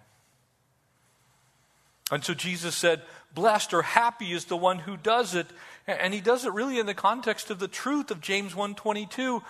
And 2.12 2.24
so 2.24 2.34
Jesus 2.34 2.76
said, 2.76 3.02
Blessed 3.34 3.74
or 3.74 3.84
happy 3.84 4.32
is 4.32 4.46
the 4.46 4.58
one 4.58 4.80
who 4.80 4.98
does 4.98 5.36
it. 5.36 5.48
And 5.88 6.14
he 6.14 6.22
does 6.22 6.46
it 6.46 6.54
really 6.54 6.80
in 6.80 6.86
the 6.86 6.94
context 6.94 7.50
of 7.50 7.60
the 7.60 7.68
truth 7.68 8.12
of 8.12 8.22
James 8.22 8.54
1:22. 8.54 9.44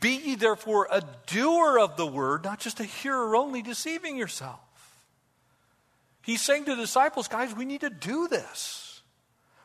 Be 0.00 0.16
ye 0.16 0.34
therefore 0.34 0.88
a 0.90 1.02
doer 1.26 1.78
of 1.78 1.96
the 1.96 2.06
word, 2.06 2.44
not 2.44 2.58
just 2.58 2.80
a 2.80 2.84
hearer 2.84 3.36
only, 3.36 3.62
deceiving 3.62 4.16
yourself. 4.16 4.60
He's 6.22 6.42
saying 6.42 6.64
to 6.64 6.74
the 6.74 6.82
disciples, 6.82 7.28
guys, 7.28 7.54
we 7.54 7.64
need 7.64 7.82
to 7.82 7.90
do 7.90 8.26
this. 8.26 9.00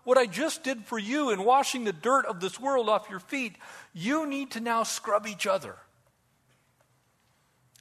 What 0.04 0.20
I 0.20 0.28
just 0.28 0.64
did 0.64 0.86
for 0.86 1.00
you 1.00 1.32
in 1.32 1.44
washing 1.44 1.86
the 1.86 1.94
dirt 1.94 2.26
of 2.26 2.40
this 2.40 2.60
world 2.60 2.88
off 2.88 3.10
your 3.10 3.20
feet, 3.20 3.56
you 3.94 4.28
need 4.28 4.52
to 4.52 4.60
now 4.60 4.84
scrub 4.84 5.26
each 5.26 5.48
other. 5.48 5.76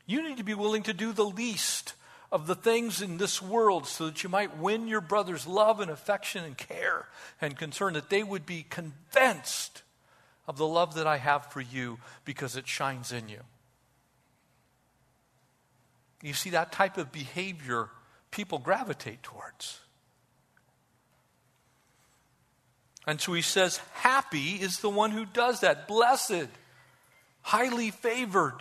You 0.06 0.26
need 0.26 0.38
to 0.38 0.44
be 0.44 0.54
willing 0.54 0.82
to 0.84 0.94
do 0.94 1.12
the 1.12 1.24
least 1.24 1.94
of 2.32 2.46
the 2.46 2.54
things 2.54 3.02
in 3.02 3.18
this 3.18 3.42
world 3.42 3.86
so 3.86 4.06
that 4.06 4.22
you 4.22 4.28
might 4.28 4.56
win 4.56 4.86
your 4.86 5.00
brother's 5.00 5.46
love 5.46 5.80
and 5.80 5.90
affection 5.90 6.44
and 6.44 6.56
care 6.56 7.08
and 7.40 7.56
concern, 7.56 7.94
that 7.94 8.10
they 8.10 8.22
would 8.22 8.46
be 8.46 8.64
convinced 8.68 9.82
of 10.46 10.56
the 10.56 10.66
love 10.66 10.94
that 10.94 11.06
I 11.06 11.16
have 11.16 11.46
for 11.46 11.60
you 11.60 11.98
because 12.24 12.56
it 12.56 12.68
shines 12.68 13.12
in 13.12 13.28
you. 13.28 13.40
You 16.22 16.34
see, 16.34 16.50
that 16.50 16.70
type 16.72 16.98
of 16.98 17.10
behavior 17.10 17.88
people 18.30 18.58
gravitate 18.58 19.22
towards. 19.22 19.80
And 23.06 23.20
so 23.20 23.32
he 23.32 23.42
says, 23.42 23.78
Happy 23.94 24.56
is 24.56 24.80
the 24.80 24.90
one 24.90 25.10
who 25.10 25.24
does 25.24 25.60
that. 25.60 25.88
Blessed, 25.88 26.48
highly 27.42 27.90
favored. 27.90 28.60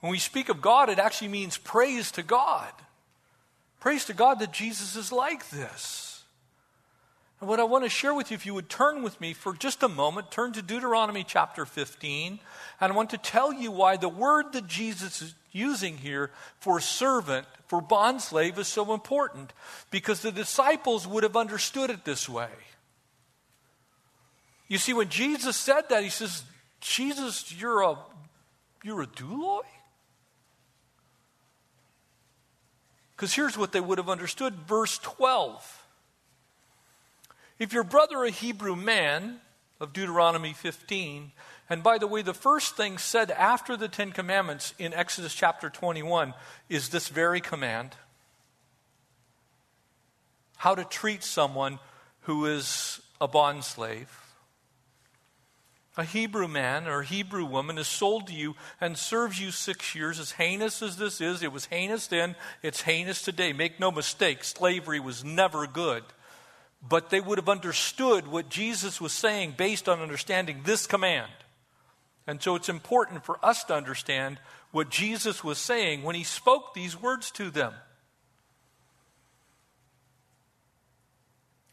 When 0.00 0.10
we 0.10 0.18
speak 0.18 0.48
of 0.48 0.60
God, 0.60 0.88
it 0.88 0.98
actually 0.98 1.28
means 1.28 1.58
praise 1.58 2.10
to 2.12 2.22
God. 2.22 2.72
Praise 3.80 4.04
to 4.06 4.14
God 4.14 4.38
that 4.40 4.52
Jesus 4.52 4.96
is 4.96 5.12
like 5.12 5.48
this. 5.50 6.22
And 7.40 7.48
what 7.48 7.60
I 7.60 7.64
want 7.64 7.84
to 7.84 7.90
share 7.90 8.12
with 8.12 8.30
you, 8.30 8.34
if 8.34 8.44
you 8.44 8.52
would 8.52 8.68
turn 8.68 9.02
with 9.02 9.18
me 9.20 9.32
for 9.32 9.54
just 9.54 9.82
a 9.82 9.88
moment, 9.88 10.30
turn 10.30 10.52
to 10.52 10.62
Deuteronomy 10.62 11.24
chapter 11.24 11.64
15, 11.64 12.38
and 12.80 12.92
I 12.92 12.94
want 12.94 13.10
to 13.10 13.18
tell 13.18 13.52
you 13.52 13.70
why 13.70 13.96
the 13.96 14.10
word 14.10 14.52
that 14.52 14.66
Jesus 14.66 15.22
is 15.22 15.34
using 15.50 15.96
here 15.96 16.30
for 16.58 16.80
servant, 16.80 17.46
for 17.66 17.80
bondslave, 17.80 18.58
is 18.58 18.68
so 18.68 18.92
important. 18.92 19.54
Because 19.90 20.20
the 20.20 20.32
disciples 20.32 21.06
would 21.06 21.22
have 21.22 21.36
understood 21.36 21.88
it 21.88 22.04
this 22.04 22.28
way. 22.28 22.50
You 24.68 24.78
see, 24.78 24.92
when 24.92 25.08
Jesus 25.08 25.56
said 25.56 25.88
that, 25.88 26.04
he 26.04 26.10
says, 26.10 26.44
Jesus, 26.80 27.54
you're 27.58 27.82
a, 27.82 27.96
you're 28.84 29.02
a 29.02 29.06
douloi? 29.06 29.62
Because 33.20 33.34
here's 33.34 33.58
what 33.58 33.72
they 33.72 33.82
would 33.82 33.98
have 33.98 34.08
understood 34.08 34.54
verse 34.66 34.96
12. 34.96 35.86
If 37.58 37.70
your 37.70 37.84
brother, 37.84 38.24
a 38.24 38.30
Hebrew 38.30 38.74
man, 38.74 39.40
of 39.78 39.92
Deuteronomy 39.92 40.54
15, 40.54 41.32
and 41.68 41.82
by 41.82 41.98
the 41.98 42.06
way, 42.06 42.22
the 42.22 42.32
first 42.32 42.78
thing 42.78 42.96
said 42.96 43.30
after 43.30 43.76
the 43.76 43.88
Ten 43.88 44.12
Commandments 44.12 44.72
in 44.78 44.94
Exodus 44.94 45.34
chapter 45.34 45.68
21 45.68 46.32
is 46.70 46.88
this 46.88 47.08
very 47.08 47.42
command 47.42 47.94
how 50.56 50.74
to 50.74 50.84
treat 50.84 51.22
someone 51.22 51.78
who 52.22 52.46
is 52.46 53.02
a 53.20 53.28
bondslave. 53.28 54.08
A 55.96 56.04
Hebrew 56.04 56.46
man 56.46 56.86
or 56.86 57.02
Hebrew 57.02 57.44
woman 57.44 57.76
is 57.76 57.88
sold 57.88 58.28
to 58.28 58.32
you 58.32 58.54
and 58.80 58.96
serves 58.96 59.40
you 59.40 59.50
six 59.50 59.94
years. 59.94 60.20
As 60.20 60.32
heinous 60.32 60.82
as 60.82 60.96
this 60.96 61.20
is, 61.20 61.42
it 61.42 61.52
was 61.52 61.66
heinous 61.66 62.06
then, 62.06 62.36
it's 62.62 62.82
heinous 62.82 63.22
today. 63.22 63.52
Make 63.52 63.80
no 63.80 63.90
mistake, 63.90 64.44
slavery 64.44 65.00
was 65.00 65.24
never 65.24 65.66
good. 65.66 66.04
But 66.86 67.10
they 67.10 67.20
would 67.20 67.38
have 67.38 67.48
understood 67.48 68.28
what 68.28 68.48
Jesus 68.48 69.00
was 69.00 69.12
saying 69.12 69.54
based 69.56 69.88
on 69.88 70.00
understanding 70.00 70.60
this 70.64 70.86
command. 70.86 71.30
And 72.26 72.40
so 72.40 72.54
it's 72.54 72.68
important 72.68 73.24
for 73.24 73.44
us 73.44 73.64
to 73.64 73.74
understand 73.74 74.38
what 74.70 74.90
Jesus 74.90 75.42
was 75.42 75.58
saying 75.58 76.04
when 76.04 76.14
he 76.14 76.22
spoke 76.22 76.72
these 76.72 77.00
words 77.00 77.32
to 77.32 77.50
them. 77.50 77.74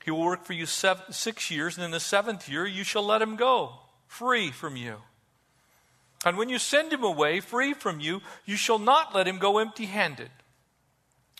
He 0.03 0.09
will 0.09 0.23
work 0.23 0.45
for 0.45 0.53
you 0.53 0.65
seven, 0.65 1.03
six 1.11 1.51
years, 1.51 1.77
and 1.77 1.85
in 1.85 1.91
the 1.91 1.99
seventh 1.99 2.49
year 2.49 2.65
you 2.65 2.83
shall 2.83 3.03
let 3.03 3.21
him 3.21 3.35
go 3.35 3.73
free 4.07 4.51
from 4.51 4.75
you. 4.75 4.97
And 6.25 6.37
when 6.37 6.49
you 6.49 6.59
send 6.59 6.91
him 6.91 7.03
away 7.03 7.39
free 7.39 7.73
from 7.73 7.99
you, 7.99 8.21
you 8.45 8.55
shall 8.55 8.79
not 8.79 9.13
let 9.13 9.27
him 9.27 9.37
go 9.37 9.59
empty 9.59 9.85
handed. 9.85 10.31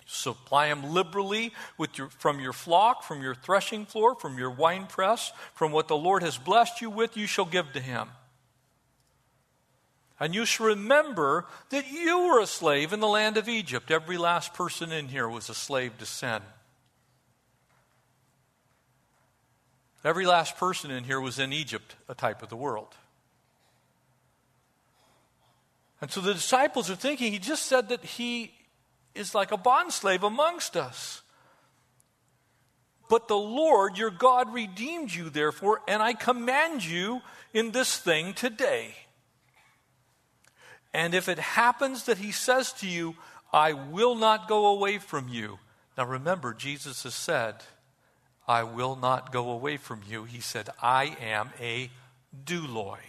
Supply 0.06 0.68
him 0.68 0.94
liberally 0.94 1.52
your, 1.96 2.08
from 2.10 2.40
your 2.40 2.54
flock, 2.54 3.04
from 3.04 3.22
your 3.22 3.36
threshing 3.36 3.86
floor, 3.86 4.16
from 4.16 4.38
your 4.38 4.50
winepress, 4.50 5.34
from 5.54 5.74
what 5.74 5.90
the 5.90 5.98
Lord 5.98 6.24
has 6.24 6.38
blessed 6.38 6.82
you 6.82 6.90
with, 6.90 7.18
you 7.18 7.28
shall 7.28 7.46
give 7.46 7.74
to 7.74 7.82
him. 7.82 8.08
And 10.20 10.34
you 10.34 10.46
shall 10.46 10.68
remember 10.68 11.46
that 11.70 11.92
you 11.92 12.28
were 12.28 12.40
a 12.40 12.48
slave 12.48 12.94
in 12.94 13.02
the 13.02 13.08
land 13.08 13.38
of 13.38 13.50
Egypt. 13.50 13.92
Every 13.92 14.18
last 14.18 14.54
person 14.54 14.92
in 14.92 15.10
here 15.10 15.28
was 15.28 15.50
a 15.50 15.54
slave 15.54 15.98
to 15.98 16.06
sin. 16.06 16.42
Every 20.08 20.26
last 20.26 20.56
person 20.56 20.90
in 20.90 21.04
here 21.04 21.20
was 21.20 21.38
in 21.38 21.52
Egypt, 21.52 21.98
a 22.08 22.16
type 22.16 22.42
of 22.42 22.48
the 22.48 22.56
world. 22.56 22.96
And 26.00 26.10
so 26.10 26.22
the 26.22 26.34
disciples 26.34 26.90
are 26.90 26.96
thinking, 26.96 27.34
he 27.34 27.40
just 27.40 27.64
said 27.64 27.90
that 27.90 28.06
he 28.06 28.54
is 29.14 29.36
like 29.36 29.52
a 29.52 29.58
bondslave 29.58 30.24
amongst 30.24 30.78
us. 30.78 31.24
But 33.10 33.28
the 33.28 33.36
Lord 33.36 33.98
your 33.98 34.10
God 34.10 34.54
redeemed 34.54 35.14
you, 35.14 35.30
therefore, 35.30 35.82
and 35.90 36.02
I 36.02 36.14
command 36.14 36.86
you 36.86 37.22
in 37.54 37.72
this 37.72 37.98
thing 37.98 38.34
today. 38.34 38.96
And 40.94 41.14
if 41.14 41.28
it 41.28 41.38
happens 41.38 42.06
that 42.06 42.20
he 42.20 42.32
says 42.32 42.72
to 42.80 42.88
you, 42.88 43.18
I 43.52 43.74
will 43.74 44.16
not 44.16 44.48
go 44.48 44.68
away 44.68 45.00
from 45.00 45.28
you. 45.28 45.60
Now 45.98 46.06
remember, 46.06 46.54
Jesus 46.54 47.04
has 47.04 47.14
said, 47.14 47.56
I 48.48 48.64
will 48.64 48.96
not 48.96 49.32
go 49.32 49.52
away 49.52 49.78
from 49.78 50.02
you. 50.08 50.24
He 50.24 50.40
said, 50.40 50.70
I 50.82 51.18
am 51.22 51.50
a 51.60 51.90
douloi. 52.46 53.00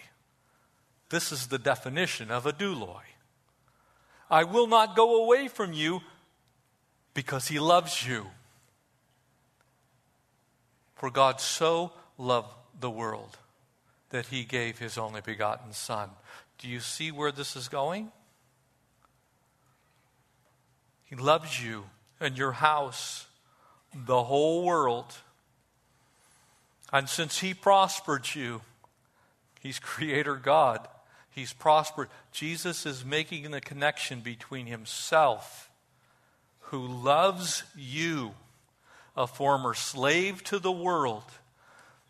This 1.10 1.32
is 1.32 1.46
the 1.46 1.58
definition 1.58 2.30
of 2.30 2.44
a 2.44 2.52
douloi. 2.52 3.02
I 4.30 4.44
will 4.44 4.66
not 4.66 4.96
go 4.96 5.22
away 5.22 5.48
from 5.48 5.72
you 5.72 6.00
because 7.14 7.48
he 7.48 7.58
loves 7.58 8.06
you. 8.06 8.26
For 10.96 11.10
God 11.10 11.40
so 11.40 11.92
loved 12.18 12.52
the 12.78 12.90
world 12.90 13.38
that 14.10 14.26
he 14.26 14.44
gave 14.44 14.78
his 14.78 14.98
only 14.98 15.20
begotten 15.20 15.72
Son. 15.72 16.10
Do 16.58 16.68
you 16.68 16.80
see 16.80 17.12
where 17.12 17.32
this 17.32 17.54
is 17.54 17.68
going? 17.68 18.10
He 21.04 21.16
loves 21.16 21.62
you 21.62 21.84
and 22.20 22.36
your 22.36 22.52
house, 22.52 23.26
the 23.94 24.24
whole 24.24 24.64
world. 24.64 25.14
And 26.92 27.08
since 27.08 27.38
He 27.40 27.54
prospered 27.54 28.34
you, 28.34 28.62
He's 29.60 29.78
Creator 29.78 30.36
God, 30.36 30.86
He's 31.30 31.52
prospered. 31.52 32.08
Jesus 32.32 32.86
is 32.86 33.04
making 33.04 33.50
the 33.50 33.60
connection 33.60 34.20
between 34.20 34.66
Himself, 34.66 35.70
who 36.60 36.86
loves 36.86 37.62
you, 37.76 38.32
a 39.16 39.26
former 39.26 39.74
slave 39.74 40.44
to 40.44 40.58
the 40.58 40.72
world, 40.72 41.24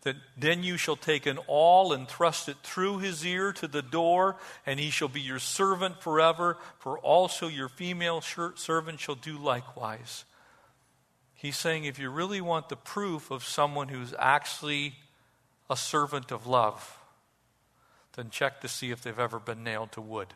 that 0.03 0.15
then 0.37 0.63
you 0.63 0.77
shall 0.77 0.95
take 0.95 1.25
an 1.25 1.39
awl 1.47 1.91
and 1.91 2.07
thrust 2.07 2.47
it 2.47 2.55
through 2.63 2.99
his 2.99 3.25
ear 3.25 3.51
to 3.51 3.67
the 3.67 3.81
door, 3.81 4.37
and 4.65 4.79
he 4.79 4.89
shall 4.89 5.07
be 5.09 5.19
your 5.19 5.39
servant 5.39 6.01
forever, 6.01 6.57
for 6.77 6.97
also 6.99 7.47
your 7.47 7.67
female 7.67 8.21
servant 8.21 8.99
shall 8.99 9.15
do 9.15 9.37
likewise. 9.37 10.23
He's 11.39 11.55
saying 11.55 11.85
if 11.85 11.97
you 11.97 12.09
really 12.09 12.41
want 12.41 12.67
the 12.67 12.75
proof 12.75 13.31
of 13.31 13.45
someone 13.45 13.87
who's 13.87 14.13
actually 14.19 14.95
a 15.69 15.77
servant 15.77 16.33
of 16.33 16.45
love, 16.45 16.99
then 18.17 18.29
check 18.29 18.59
to 18.59 18.67
see 18.67 18.91
if 18.91 19.01
they've 19.01 19.17
ever 19.17 19.39
been 19.39 19.63
nailed 19.63 19.93
to 19.93 20.01
wood. 20.01 20.33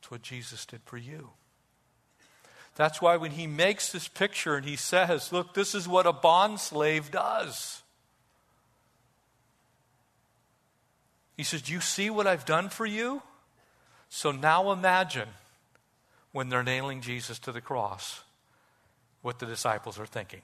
That's 0.00 0.10
what 0.10 0.22
Jesus 0.22 0.66
did 0.66 0.80
for 0.84 0.96
you. 0.96 1.30
That's 2.74 3.00
why 3.00 3.16
when 3.16 3.30
he 3.30 3.46
makes 3.46 3.92
this 3.92 4.08
picture 4.08 4.56
and 4.56 4.66
he 4.66 4.74
says, 4.74 5.30
Look, 5.30 5.54
this 5.54 5.76
is 5.76 5.86
what 5.86 6.08
a 6.08 6.12
bond 6.12 6.58
slave 6.58 7.12
does. 7.12 7.82
He 11.36 11.44
says, 11.44 11.62
Do 11.62 11.72
you 11.72 11.80
see 11.80 12.10
what 12.10 12.26
I've 12.26 12.44
done 12.44 12.68
for 12.68 12.84
you? 12.84 13.22
So 14.08 14.32
now 14.32 14.72
imagine 14.72 15.28
when 16.32 16.48
they're 16.48 16.62
nailing 16.62 17.00
Jesus 17.00 17.38
to 17.40 17.52
the 17.52 17.60
cross, 17.60 18.22
what 19.22 19.38
the 19.38 19.46
disciples 19.46 19.98
are 19.98 20.06
thinking. 20.06 20.42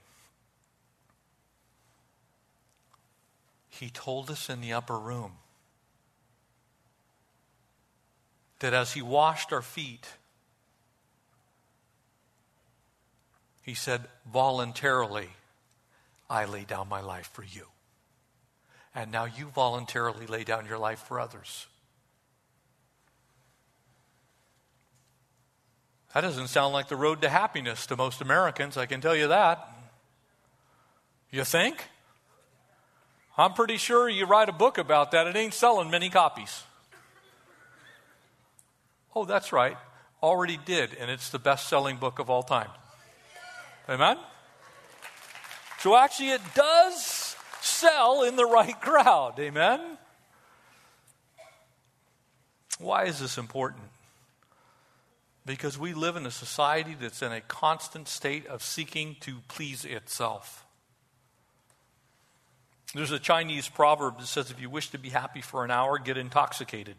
He 3.69 3.91
told 3.91 4.31
us 4.31 4.49
in 4.49 4.61
the 4.61 4.73
upper 4.73 4.99
room 4.99 5.33
that 8.61 8.73
as 8.73 8.93
he 8.93 9.03
washed 9.03 9.53
our 9.53 9.63
feet, 9.63 10.07
he 13.63 13.75
said, 13.75 14.03
Voluntarily, 14.33 15.29
I 16.31 16.47
lay 16.47 16.65
down 16.65 16.89
my 16.89 17.01
life 17.01 17.31
for 17.33 17.43
you. 17.43 17.67
And 18.95 19.13
now 19.13 19.27
you 19.27 19.49
voluntarily 19.49 20.27
lay 20.27 20.45
down 20.45 20.67
your 20.67 20.79
life 20.79 21.01
for 21.01 21.21
others. 21.21 21.67
That 26.17 26.23
doesn't 26.23 26.49
sound 26.49 26.73
like 26.73 26.89
the 26.89 26.97
road 26.97 27.21
to 27.21 27.29
happiness 27.29 27.85
to 27.89 27.95
most 27.95 28.23
Americans, 28.23 28.79
I 28.79 28.87
can 28.87 29.03
tell 29.03 29.15
you 29.15 29.29
that. 29.29 29.69
You 31.31 31.45
think? 31.45 31.77
I'm 33.37 33.53
pretty 33.53 33.77
sure 33.77 34.09
you 34.09 34.25
write 34.25 34.49
a 34.49 34.53
book 34.53 34.79
about 34.79 35.11
that, 35.11 35.27
it 35.27 35.37
ain't 35.37 35.53
selling 35.53 35.91
many 35.91 36.09
copies. 36.09 36.63
Oh, 39.15 39.27
that's 39.27 39.53
right. 39.53 39.77
Already 40.23 40.57
did, 40.57 40.95
and 40.95 41.11
it's 41.11 41.29
the 41.29 41.39
best 41.39 41.69
selling 41.69 41.99
book 41.99 42.19
of 42.19 42.31
all 42.31 42.43
time. 42.43 42.71
Amen? 43.87 44.17
So 45.81 45.95
actually, 45.95 46.31
it 46.31 46.41
does 46.55 47.37
sell 47.61 48.23
in 48.23 48.37
the 48.37 48.47
right 48.47 48.81
crowd. 48.81 49.39
Amen? 49.39 49.99
Why 52.79 53.05
is 53.05 53.19
this 53.19 53.37
important? 53.37 53.83
Because 55.47 55.79
we 55.79 55.95
live 55.95 56.17
in 56.17 56.27
a 56.27 56.31
society 56.31 56.97
that's 57.01 57.23
in 57.23 57.33
a 57.33 57.41
constant 57.41 58.09
state 58.09 58.47
of 58.47 58.63
seeking 58.63 59.17
to 59.21 59.37
please 59.49 59.85
itself. 59.85 60.67
There's 62.95 63.13
a 63.13 63.19
Chinese 63.19 63.69
proverb 63.69 64.19
that 64.19 64.27
says 64.27 64.51
if 64.51 64.61
you 64.61 64.69
wish 64.69 64.91
to 64.91 64.99
be 64.99 65.11
happy 65.11 65.41
for 65.41 65.65
an 65.65 65.71
hour, 65.71 65.99
get 65.99 66.17
intoxicated. 66.17 66.97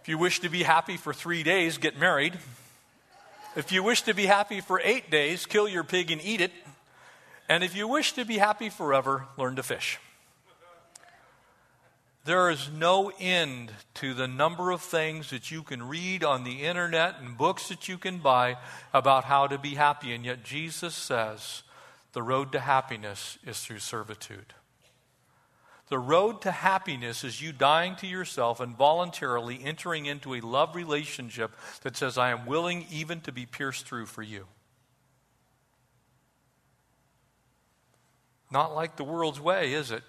If 0.00 0.08
you 0.08 0.16
wish 0.16 0.40
to 0.40 0.48
be 0.48 0.62
happy 0.62 0.96
for 0.96 1.12
three 1.12 1.42
days, 1.42 1.76
get 1.76 1.98
married. 1.98 2.38
If 3.56 3.72
you 3.72 3.82
wish 3.82 4.02
to 4.02 4.14
be 4.14 4.26
happy 4.26 4.60
for 4.60 4.80
eight 4.84 5.10
days, 5.10 5.46
kill 5.46 5.68
your 5.68 5.84
pig 5.84 6.10
and 6.10 6.22
eat 6.22 6.40
it. 6.40 6.52
And 7.48 7.64
if 7.64 7.74
you 7.74 7.88
wish 7.88 8.12
to 8.12 8.24
be 8.24 8.38
happy 8.38 8.68
forever, 8.68 9.26
learn 9.36 9.56
to 9.56 9.62
fish. 9.62 9.98
There 12.24 12.50
is 12.50 12.70
no 12.70 13.12
end 13.18 13.72
to 13.94 14.12
the 14.12 14.28
number 14.28 14.70
of 14.70 14.82
things 14.82 15.30
that 15.30 15.50
you 15.50 15.62
can 15.62 15.88
read 15.88 16.22
on 16.22 16.44
the 16.44 16.62
internet 16.62 17.16
and 17.18 17.38
books 17.38 17.68
that 17.68 17.88
you 17.88 17.96
can 17.96 18.18
buy 18.18 18.58
about 18.92 19.24
how 19.24 19.46
to 19.46 19.56
be 19.56 19.74
happy. 19.74 20.12
And 20.12 20.24
yet, 20.24 20.44
Jesus 20.44 20.94
says 20.94 21.62
the 22.12 22.22
road 22.22 22.52
to 22.52 22.60
happiness 22.60 23.38
is 23.46 23.60
through 23.60 23.78
servitude. 23.78 24.52
The 25.88 25.98
road 25.98 26.42
to 26.42 26.52
happiness 26.52 27.24
is 27.24 27.42
you 27.42 27.52
dying 27.52 27.96
to 27.96 28.06
yourself 28.06 28.60
and 28.60 28.76
voluntarily 28.76 29.58
entering 29.64 30.06
into 30.06 30.34
a 30.34 30.40
love 30.40 30.76
relationship 30.76 31.50
that 31.82 31.96
says, 31.96 32.16
I 32.16 32.30
am 32.30 32.46
willing 32.46 32.86
even 32.92 33.20
to 33.22 33.32
be 33.32 33.46
pierced 33.46 33.86
through 33.86 34.06
for 34.06 34.22
you. 34.22 34.46
Not 38.52 38.74
like 38.74 38.96
the 38.96 39.04
world's 39.04 39.40
way, 39.40 39.72
is 39.72 39.90
it? 39.90 40.02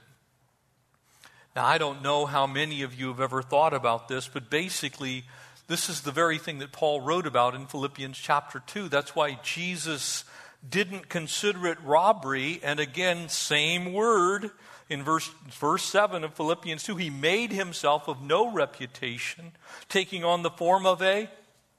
Now, 1.55 1.65
I 1.65 1.77
don't 1.77 2.01
know 2.01 2.25
how 2.25 2.47
many 2.47 2.81
of 2.81 2.97
you 2.97 3.09
have 3.09 3.19
ever 3.19 3.41
thought 3.41 3.73
about 3.73 4.07
this, 4.07 4.27
but 4.27 4.49
basically, 4.49 5.25
this 5.67 5.89
is 5.89 6.01
the 6.01 6.11
very 6.11 6.37
thing 6.37 6.59
that 6.59 6.71
Paul 6.71 7.01
wrote 7.01 7.27
about 7.27 7.55
in 7.55 7.65
Philippians 7.67 8.17
chapter 8.17 8.61
2. 8.65 8.87
That's 8.87 9.15
why 9.15 9.37
Jesus 9.43 10.23
didn't 10.67 11.09
consider 11.09 11.67
it 11.67 11.77
robbery. 11.83 12.61
And 12.63 12.79
again, 12.79 13.27
same 13.27 13.91
word 13.91 14.51
in 14.89 15.03
verse, 15.03 15.29
verse 15.49 15.83
7 15.83 16.23
of 16.23 16.35
Philippians 16.35 16.83
2. 16.83 16.95
He 16.95 17.09
made 17.09 17.51
himself 17.51 18.07
of 18.07 18.21
no 18.21 18.51
reputation, 18.51 19.51
taking 19.89 20.23
on 20.23 20.43
the 20.43 20.51
form 20.51 20.85
of 20.85 21.01
a 21.01 21.29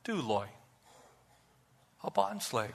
doulos, 0.04 0.48
a 2.04 2.10
bondslave. 2.10 2.72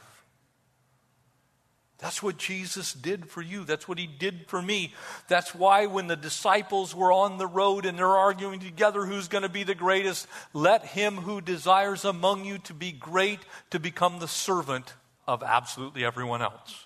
That's 2.00 2.22
what 2.22 2.38
Jesus 2.38 2.94
did 2.94 3.28
for 3.28 3.42
you. 3.42 3.64
That's 3.64 3.88
what 3.88 3.98
he 3.98 4.06
did 4.06 4.46
for 4.48 4.62
me. 4.62 4.94
That's 5.28 5.56
why 5.56 5.88
when 5.88 6.06
the 6.06 6.16
disciples 6.16 6.94
were 6.94 7.12
on 7.12 7.38
the 7.38 7.48
road 7.48 7.86
and 7.86 7.98
they're 7.98 8.06
arguing 8.06 8.60
together 8.60 9.06
who's 9.06 9.28
going 9.28 9.42
to 9.42 9.50
be 9.50 9.64
the 9.64 9.74
greatest, 9.74 10.28
let 10.54 10.86
him 10.86 11.16
who 11.18 11.42
desires 11.42 12.06
among 12.06 12.46
you 12.46 12.60
to 12.60 12.74
be 12.74 12.92
great 12.92 13.40
to 13.72 13.80
become 13.80 14.20
the 14.20 14.28
servant 14.28 14.94
of 15.28 15.42
absolutely 15.42 16.06
everyone 16.06 16.44
else. 16.44 16.86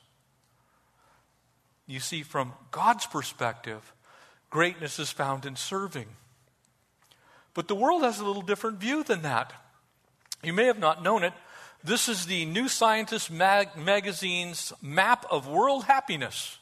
You 1.88 2.00
see, 2.00 2.24
from 2.24 2.54
God's 2.72 3.06
perspective, 3.06 3.94
greatness 4.50 4.98
is 4.98 5.12
found 5.12 5.46
in 5.46 5.58
serving. 5.58 6.08
But 7.54 7.68
the 7.68 7.76
world 7.76 8.04
has 8.04 8.20
a 8.22 8.26
little 8.26 8.42
different 8.42 8.78
view 8.78 9.04
than 9.04 9.24
that. 9.24 9.52
You 10.42 10.54
may 10.54 10.66
have 10.68 10.80
not 10.80 11.04
known 11.04 11.26
it. 11.26 11.34
This 11.84 12.08
is 12.08 12.28
the 12.28 12.46
New 12.46 12.68
Scientist 12.68 13.32
mag- 13.32 13.76
magazine's 13.76 14.72
map 14.84 15.26
of 15.32 15.48
world 15.48 15.86
happiness. 15.86 16.60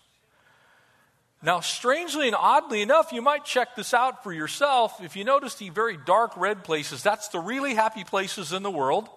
Now, 1.41 1.59
strangely 1.59 2.27
and 2.27 2.35
oddly 2.35 2.81
enough, 2.81 3.11
you 3.11 3.21
might 3.21 3.43
check 3.43 3.75
this 3.75 3.93
out 3.93 4.23
for 4.23 4.31
yourself. 4.31 5.01
If 5.03 5.15
you 5.15 5.25
notice 5.25 5.55
the 5.55 5.69
very 5.69 5.97
dark 5.97 6.35
red 6.37 6.63
places, 6.63 7.03
that's 7.03 7.29
the 7.29 7.39
really 7.39 7.73
happy 7.73 8.03
places 8.03 8.53
in 8.53 8.63
the 8.63 8.71
world. 8.71 9.09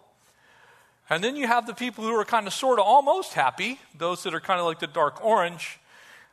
And 1.08 1.22
then 1.22 1.36
you 1.36 1.46
have 1.46 1.66
the 1.66 1.74
people 1.74 2.04
who 2.04 2.14
are 2.14 2.24
kind 2.24 2.46
of 2.46 2.52
sort 2.52 2.78
of 2.78 2.84
almost 2.84 3.34
happy, 3.34 3.78
those 3.96 4.22
that 4.24 4.34
are 4.34 4.40
kind 4.40 4.58
of 4.58 4.66
like 4.66 4.80
the 4.80 4.86
dark 4.86 5.24
orange. 5.24 5.78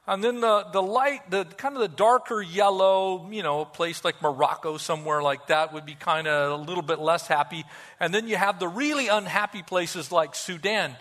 And 0.09 0.23
then 0.23 0.41
the, 0.41 0.65
the 0.73 0.81
light, 0.81 1.29
the 1.29 1.45
kind 1.45 1.75
of 1.75 1.81
the 1.81 1.87
darker 1.87 2.41
yellow, 2.41 3.29
you 3.29 3.43
know, 3.43 3.61
a 3.61 3.65
place 3.65 4.03
like 4.03 4.19
Morocco, 4.23 4.77
somewhere 4.77 5.21
like 5.21 5.45
that, 5.47 5.71
would 5.71 5.85
be 5.85 5.93
kind 5.93 6.27
of 6.27 6.59
a 6.59 6.63
little 6.63 6.81
bit 6.81 6.97
less 6.97 7.27
happy. 7.27 7.63
And 7.99 8.11
then 8.11 8.27
you 8.27 8.35
have 8.35 8.59
the 8.59 8.67
really 8.67 9.07
unhappy 9.07 9.61
places 9.61 10.11
like 10.11 10.33
Sudan. 10.33 10.95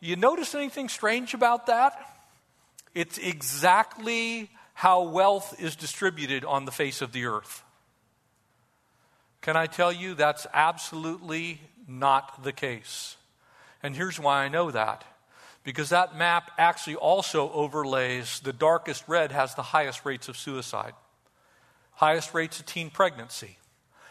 You 0.00 0.16
notice 0.16 0.54
anything 0.54 0.88
strange 0.88 1.34
about 1.34 1.66
that? 1.66 1.92
It's 2.94 3.18
exactly 3.18 4.48
how 4.72 5.02
wealth 5.02 5.54
is 5.60 5.76
distributed 5.76 6.46
on 6.46 6.64
the 6.64 6.72
face 6.72 7.02
of 7.02 7.12
the 7.12 7.26
earth. 7.26 7.62
Can 9.42 9.58
I 9.58 9.66
tell 9.66 9.92
you 9.92 10.14
that's 10.14 10.46
absolutely 10.54 11.60
not 11.86 12.42
the 12.42 12.54
case? 12.54 13.18
And 13.82 13.94
here's 13.94 14.18
why 14.18 14.42
I 14.42 14.48
know 14.48 14.70
that 14.70 15.04
because 15.68 15.90
that 15.90 16.16
map 16.16 16.50
actually 16.56 16.96
also 16.96 17.52
overlays 17.52 18.40
the 18.40 18.54
darkest 18.54 19.04
red 19.06 19.32
has 19.32 19.54
the 19.54 19.62
highest 19.62 20.06
rates 20.06 20.26
of 20.26 20.34
suicide, 20.34 20.94
highest 21.92 22.32
rates 22.32 22.58
of 22.58 22.64
teen 22.64 22.88
pregnancy, 22.88 23.58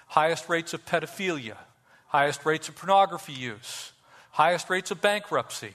highest 0.05 0.49
rates 0.49 0.75
of 0.75 0.85
pedophilia, 0.85 1.57
highest 2.09 2.45
rates 2.45 2.69
of 2.69 2.75
pornography 2.75 3.33
use, 3.33 3.91
highest 4.29 4.69
rates 4.69 4.91
of 4.91 5.01
bankruptcy. 5.01 5.73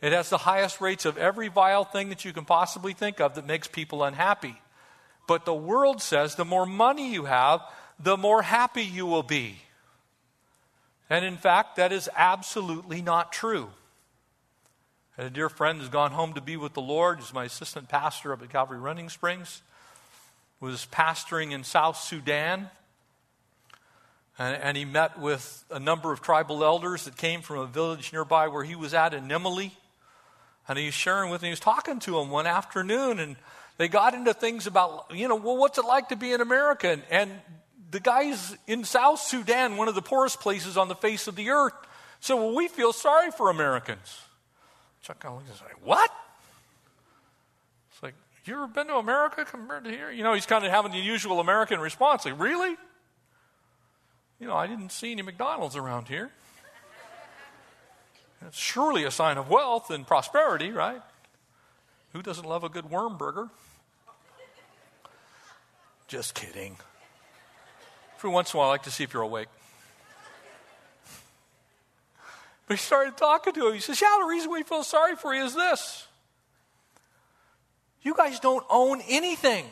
It 0.00 0.12
has 0.12 0.30
the 0.30 0.38
highest 0.38 0.80
rates 0.80 1.04
of 1.04 1.18
every 1.18 1.48
vile 1.48 1.82
thing 1.82 2.10
that 2.10 2.24
you 2.24 2.32
can 2.32 2.44
possibly 2.44 2.92
think 2.92 3.20
of 3.20 3.34
that 3.34 3.48
makes 3.48 3.66
people 3.66 4.04
unhappy. 4.04 4.54
But 5.26 5.44
the 5.44 5.52
world 5.52 6.00
says 6.00 6.36
the 6.36 6.44
more 6.44 6.66
money 6.66 7.12
you 7.12 7.24
have, 7.24 7.62
the 7.98 8.16
more 8.16 8.42
happy 8.42 8.84
you 8.84 9.06
will 9.06 9.24
be. 9.24 9.56
And 11.10 11.24
in 11.24 11.36
fact, 11.36 11.74
that 11.74 11.90
is 11.90 12.08
absolutely 12.14 13.02
not 13.02 13.32
true. 13.32 13.70
And 15.18 15.26
a 15.26 15.30
dear 15.30 15.48
friend 15.48 15.80
has 15.80 15.88
gone 15.88 16.12
home 16.12 16.34
to 16.34 16.42
be 16.42 16.58
with 16.58 16.74
the 16.74 16.82
Lord. 16.82 17.20
He's 17.20 17.32
my 17.32 17.44
assistant 17.44 17.88
pastor 17.88 18.34
up 18.34 18.42
at 18.42 18.50
Calvary 18.50 18.78
Running 18.78 19.08
Springs. 19.08 19.62
Was 20.60 20.86
pastoring 20.92 21.52
in 21.52 21.64
South 21.64 21.96
Sudan. 21.98 22.68
And, 24.38 24.62
and, 24.62 24.76
he 24.76 24.84
met 24.84 25.18
with 25.18 25.64
a 25.70 25.78
number 25.78 26.12
of 26.12 26.20
tribal 26.20 26.62
elders 26.62 27.04
that 27.04 27.16
came 27.16 27.40
from 27.40 27.58
a 27.58 27.66
village 27.66 28.12
nearby 28.12 28.48
where 28.48 28.64
he 28.64 28.74
was 28.74 28.92
at 28.92 29.14
in 29.14 29.26
Nimali. 29.28 29.70
And 30.68 30.78
he 30.78 30.86
was 30.86 30.94
sharing 30.94 31.30
with 31.30 31.40
them, 31.40 31.46
he 31.46 31.52
was 31.52 31.60
talking 31.60 31.98
to 32.00 32.12
them 32.12 32.28
one 32.28 32.46
afternoon, 32.46 33.18
and 33.18 33.36
they 33.78 33.88
got 33.88 34.12
into 34.12 34.34
things 34.34 34.66
about, 34.66 35.06
you 35.14 35.28
know, 35.28 35.36
well, 35.36 35.56
what's 35.56 35.78
it 35.78 35.84
like 35.86 36.08
to 36.08 36.16
be 36.16 36.32
an 36.32 36.42
American? 36.42 37.02
And 37.10 37.30
the 37.90 38.00
guys 38.00 38.56
in 38.66 38.84
South 38.84 39.20
Sudan, 39.20 39.76
one 39.76 39.88
of 39.88 39.94
the 39.94 40.02
poorest 40.02 40.40
places 40.40 40.76
on 40.76 40.88
the 40.88 40.94
face 40.94 41.28
of 41.28 41.36
the 41.36 41.50
earth, 41.50 41.74
said, 42.20 42.34
well, 42.34 42.54
we 42.54 42.68
feel 42.68 42.92
sorry 42.92 43.30
for 43.30 43.48
Americans. 43.48 44.20
Chuck 45.06 45.20
kind 45.20 45.36
of 45.36 45.46
looks 45.46 45.62
like, 45.62 45.86
what? 45.86 46.10
It's 47.92 48.02
like, 48.02 48.14
you 48.44 48.54
ever 48.54 48.66
been 48.66 48.88
to 48.88 48.96
America 48.96 49.44
compared 49.44 49.84
to 49.84 49.90
here? 49.90 50.10
You 50.10 50.24
know, 50.24 50.34
he's 50.34 50.46
kind 50.46 50.64
of 50.64 50.72
having 50.72 50.90
the 50.90 50.98
usual 50.98 51.38
American 51.38 51.78
response, 51.78 52.24
like, 52.24 52.40
really? 52.40 52.76
You 54.40 54.48
know, 54.48 54.56
I 54.56 54.66
didn't 54.66 54.90
see 54.90 55.12
any 55.12 55.22
McDonald's 55.22 55.76
around 55.76 56.08
here. 56.08 56.30
It's 58.46 58.58
surely 58.58 59.04
a 59.04 59.10
sign 59.10 59.38
of 59.38 59.48
wealth 59.48 59.90
and 59.90 60.06
prosperity, 60.06 60.70
right? 60.70 61.00
Who 62.12 62.20
doesn't 62.20 62.44
love 62.44 62.64
a 62.64 62.68
good 62.68 62.90
worm 62.90 63.16
burger? 63.16 63.48
Just 66.06 66.34
kidding. 66.34 66.76
Every 68.18 68.30
once 68.30 68.52
in 68.52 68.58
a 68.58 68.60
while, 68.60 68.68
I 68.68 68.72
like 68.72 68.82
to 68.82 68.90
see 68.90 69.04
if 69.04 69.14
you're 69.14 69.22
awake. 69.22 69.48
But 72.66 72.74
he 72.74 72.78
started 72.78 73.16
talking 73.16 73.52
to 73.54 73.68
him. 73.68 73.74
He 73.74 73.80
says, 73.80 74.00
Yeah, 74.00 74.16
the 74.20 74.26
reason 74.26 74.50
we 74.50 74.62
feel 74.62 74.82
sorry 74.82 75.16
for 75.16 75.34
you 75.34 75.44
is 75.44 75.54
this. 75.54 76.06
You 78.02 78.14
guys 78.14 78.40
don't 78.40 78.64
own 78.70 79.00
anything. 79.08 79.64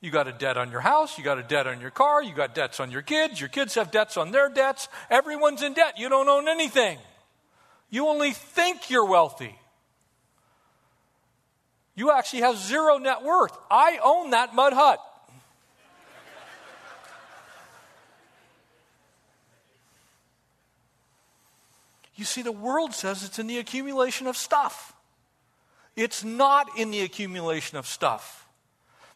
You 0.00 0.10
got 0.10 0.28
a 0.28 0.32
debt 0.32 0.56
on 0.56 0.70
your 0.70 0.80
house, 0.80 1.16
you 1.16 1.24
got 1.24 1.38
a 1.38 1.42
debt 1.42 1.66
on 1.66 1.80
your 1.80 1.90
car, 1.90 2.22
you 2.22 2.34
got 2.34 2.54
debts 2.54 2.80
on 2.80 2.90
your 2.90 3.02
kids, 3.02 3.40
your 3.40 3.48
kids 3.48 3.74
have 3.74 3.90
debts 3.90 4.16
on 4.16 4.30
their 4.30 4.48
debts. 4.48 4.88
Everyone's 5.10 5.62
in 5.62 5.72
debt. 5.72 5.98
You 5.98 6.08
don't 6.08 6.28
own 6.28 6.48
anything. 6.48 6.98
You 7.90 8.08
only 8.08 8.32
think 8.32 8.90
you're 8.90 9.06
wealthy. 9.06 9.58
You 11.94 12.12
actually 12.12 12.42
have 12.42 12.58
zero 12.58 12.98
net 12.98 13.24
worth. 13.24 13.56
I 13.70 13.98
own 14.04 14.30
that 14.30 14.54
mud 14.54 14.74
hut. 14.74 15.00
You 22.16 22.24
see, 22.24 22.42
the 22.42 22.52
world 22.52 22.94
says 22.94 23.22
it's 23.22 23.38
in 23.38 23.46
the 23.46 23.58
accumulation 23.58 24.26
of 24.26 24.36
stuff. 24.36 24.94
It's 25.94 26.24
not 26.24 26.78
in 26.78 26.90
the 26.90 27.00
accumulation 27.00 27.78
of 27.78 27.86
stuff 27.86 28.46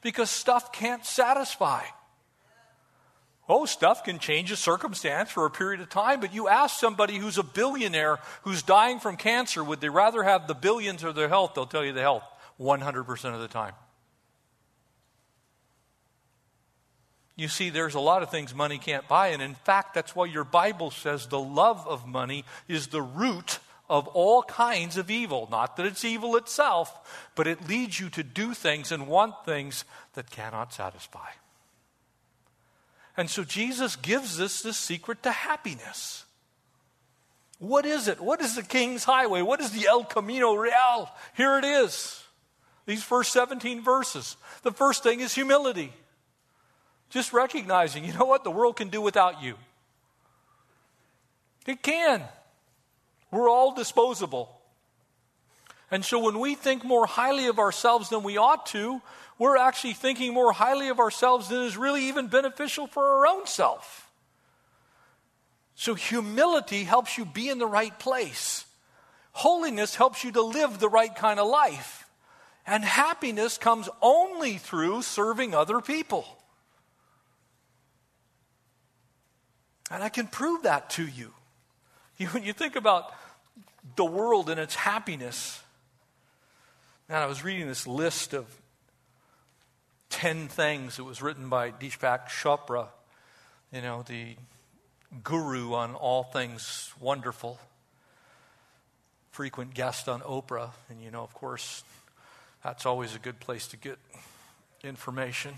because 0.02 0.30
stuff 0.30 0.72
can't 0.72 1.04
satisfy. 1.04 1.82
Oh, 3.48 3.66
stuff 3.66 4.04
can 4.04 4.18
change 4.18 4.52
a 4.52 4.56
circumstance 4.56 5.30
for 5.30 5.44
a 5.44 5.50
period 5.50 5.80
of 5.80 5.88
time, 5.88 6.20
but 6.20 6.32
you 6.32 6.46
ask 6.46 6.78
somebody 6.78 7.18
who's 7.18 7.36
a 7.36 7.42
billionaire 7.42 8.20
who's 8.42 8.62
dying 8.62 9.00
from 9.00 9.16
cancer, 9.16 9.64
would 9.64 9.80
they 9.80 9.88
rather 9.88 10.22
have 10.22 10.46
the 10.46 10.54
billions 10.54 11.02
or 11.02 11.12
their 11.12 11.28
health? 11.28 11.54
They'll 11.54 11.66
tell 11.66 11.84
you 11.84 11.92
the 11.92 12.00
health 12.00 12.22
100% 12.60 13.34
of 13.34 13.40
the 13.40 13.48
time. 13.48 13.72
You 17.40 17.48
see, 17.48 17.70
there's 17.70 17.94
a 17.94 18.00
lot 18.00 18.22
of 18.22 18.30
things 18.30 18.54
money 18.54 18.76
can't 18.76 19.08
buy. 19.08 19.28
And 19.28 19.40
in 19.40 19.54
fact, 19.54 19.94
that's 19.94 20.14
why 20.14 20.26
your 20.26 20.44
Bible 20.44 20.90
says 20.90 21.26
the 21.26 21.40
love 21.40 21.88
of 21.88 22.06
money 22.06 22.44
is 22.68 22.88
the 22.88 23.00
root 23.00 23.60
of 23.88 24.06
all 24.08 24.42
kinds 24.42 24.98
of 24.98 25.10
evil. 25.10 25.48
Not 25.50 25.78
that 25.78 25.86
it's 25.86 26.04
evil 26.04 26.36
itself, 26.36 26.92
but 27.34 27.46
it 27.46 27.66
leads 27.66 27.98
you 27.98 28.10
to 28.10 28.22
do 28.22 28.52
things 28.52 28.92
and 28.92 29.08
want 29.08 29.46
things 29.46 29.86
that 30.12 30.30
cannot 30.30 30.74
satisfy. 30.74 31.30
And 33.16 33.30
so 33.30 33.42
Jesus 33.42 33.96
gives 33.96 34.38
us 34.38 34.60
the 34.60 34.74
secret 34.74 35.22
to 35.22 35.32
happiness. 35.32 36.26
What 37.58 37.86
is 37.86 38.06
it? 38.06 38.20
What 38.20 38.42
is 38.42 38.54
the 38.54 38.62
King's 38.62 39.04
Highway? 39.04 39.40
What 39.40 39.62
is 39.62 39.70
the 39.70 39.88
El 39.88 40.04
Camino 40.04 40.52
Real? 40.52 41.10
Here 41.38 41.56
it 41.56 41.64
is. 41.64 42.22
These 42.84 43.02
first 43.02 43.32
17 43.32 43.82
verses. 43.82 44.36
The 44.62 44.72
first 44.72 45.02
thing 45.02 45.20
is 45.20 45.34
humility. 45.34 45.94
Just 47.10 47.32
recognizing, 47.32 48.04
you 48.04 48.12
know 48.12 48.24
what, 48.24 48.44
the 48.44 48.50
world 48.50 48.76
can 48.76 48.88
do 48.88 49.00
without 49.00 49.42
you. 49.42 49.56
It 51.66 51.82
can. 51.82 52.22
We're 53.30 53.50
all 53.50 53.74
disposable. 53.74 54.60
And 55.90 56.04
so 56.04 56.20
when 56.20 56.38
we 56.38 56.54
think 56.54 56.84
more 56.84 57.06
highly 57.06 57.48
of 57.48 57.58
ourselves 57.58 58.08
than 58.08 58.22
we 58.22 58.36
ought 58.36 58.66
to, 58.66 59.02
we're 59.38 59.56
actually 59.56 59.94
thinking 59.94 60.32
more 60.32 60.52
highly 60.52 60.88
of 60.88 61.00
ourselves 61.00 61.48
than 61.48 61.62
is 61.62 61.76
really 61.76 62.04
even 62.04 62.28
beneficial 62.28 62.86
for 62.86 63.04
our 63.04 63.26
own 63.26 63.46
self. 63.46 64.08
So 65.74 65.94
humility 65.94 66.84
helps 66.84 67.18
you 67.18 67.24
be 67.24 67.48
in 67.48 67.58
the 67.58 67.66
right 67.66 67.98
place. 67.98 68.66
Holiness 69.32 69.96
helps 69.96 70.22
you 70.22 70.32
to 70.32 70.42
live 70.42 70.78
the 70.78 70.88
right 70.88 71.14
kind 71.14 71.40
of 71.40 71.48
life. 71.48 72.06
And 72.66 72.84
happiness 72.84 73.58
comes 73.58 73.88
only 74.02 74.58
through 74.58 75.02
serving 75.02 75.54
other 75.54 75.80
people. 75.80 76.39
And 79.90 80.02
I 80.02 80.08
can 80.08 80.28
prove 80.28 80.62
that 80.62 80.90
to 80.90 81.06
you. 81.06 81.32
you 82.16 82.28
when 82.28 82.44
you 82.44 82.52
think 82.52 82.76
about 82.76 83.12
the 83.96 84.04
world 84.04 84.48
and 84.48 84.60
its 84.60 84.74
happiness. 84.74 85.62
Man, 87.08 87.20
I 87.22 87.26
was 87.26 87.42
reading 87.42 87.66
this 87.66 87.86
list 87.86 88.34
of 88.34 88.46
10 90.10 90.48
things. 90.48 90.96
that 90.96 91.04
was 91.04 91.22
written 91.22 91.48
by 91.48 91.70
Deepak 91.70 92.28
Chopra, 92.28 92.88
you 93.72 93.80
know, 93.80 94.04
the 94.06 94.36
guru 95.24 95.74
on 95.74 95.94
all 95.94 96.22
things 96.22 96.92
wonderful, 97.00 97.58
frequent 99.30 99.74
guest 99.74 100.08
on 100.08 100.20
Oprah. 100.20 100.70
And, 100.88 101.02
you 101.02 101.10
know, 101.10 101.22
of 101.22 101.34
course, 101.34 101.82
that's 102.62 102.86
always 102.86 103.14
a 103.14 103.18
good 103.18 103.40
place 103.40 103.66
to 103.68 103.76
get 103.76 103.98
information. 104.84 105.54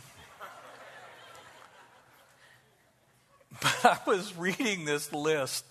But 3.60 3.84
I 3.84 3.98
was 4.06 4.36
reading 4.36 4.84
this 4.84 5.12
list. 5.12 5.64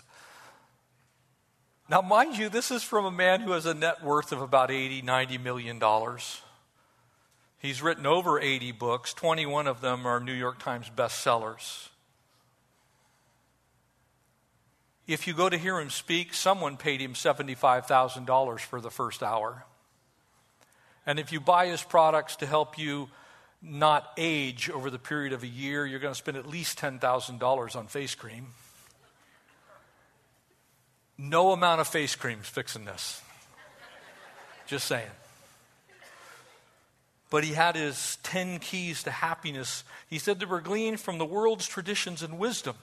Now, 1.89 2.01
mind 2.01 2.37
you, 2.37 2.47
this 2.47 2.71
is 2.71 2.83
from 2.83 3.05
a 3.05 3.11
man 3.11 3.41
who 3.41 3.51
has 3.51 3.65
a 3.65 3.73
net 3.73 4.03
worth 4.03 4.31
of 4.31 4.41
about 4.41 4.71
80, 4.71 5.01
90 5.01 5.37
million 5.39 5.79
dollars. 5.79 6.41
He's 7.59 7.81
written 7.81 8.07
over 8.07 8.39
80 8.39 8.71
books, 8.71 9.13
21 9.13 9.67
of 9.67 9.81
them 9.81 10.07
are 10.07 10.19
New 10.19 10.33
York 10.33 10.57
Times 10.57 10.89
bestsellers. 10.95 11.89
If 15.05 15.27
you 15.27 15.33
go 15.33 15.49
to 15.49 15.57
hear 15.57 15.79
him 15.79 15.89
speak, 15.89 16.33
someone 16.33 16.77
paid 16.77 17.01
him 17.01 17.13
$75,000 17.13 18.59
for 18.61 18.81
the 18.81 18.89
first 18.89 19.21
hour. 19.21 19.65
And 21.05 21.19
if 21.19 21.31
you 21.31 21.39
buy 21.39 21.67
his 21.67 21.83
products 21.83 22.37
to 22.37 22.45
help 22.45 22.77
you 22.77 23.09
not 23.61 24.11
age 24.17 24.69
over 24.69 24.89
the 24.89 24.99
period 24.99 25.33
of 25.33 25.43
a 25.43 25.47
year, 25.47 25.85
you're 25.85 25.99
going 25.99 26.13
to 26.13 26.17
spend 26.17 26.37
at 26.37 26.47
least 26.47 26.79
$10,000 26.79 27.75
on 27.75 27.87
face 27.87 28.15
cream. 28.15 28.47
No 31.17 31.51
amount 31.51 31.81
of 31.81 31.87
face 31.87 32.15
cream's 32.15 32.47
fixing 32.47 32.85
this. 32.85 33.21
Just 34.65 34.87
saying. 34.87 35.05
But 37.29 37.43
he 37.43 37.53
had 37.53 37.75
his 37.75 38.17
10 38.23 38.59
keys 38.59 39.03
to 39.03 39.11
happiness. 39.11 39.83
He 40.09 40.17
said 40.17 40.39
they 40.39 40.45
were 40.45 40.61
gleaned 40.61 40.99
from 40.99 41.17
the 41.17 41.25
world's 41.25 41.67
traditions 41.67 42.23
and 42.23 42.39
wisdom. 42.39 42.75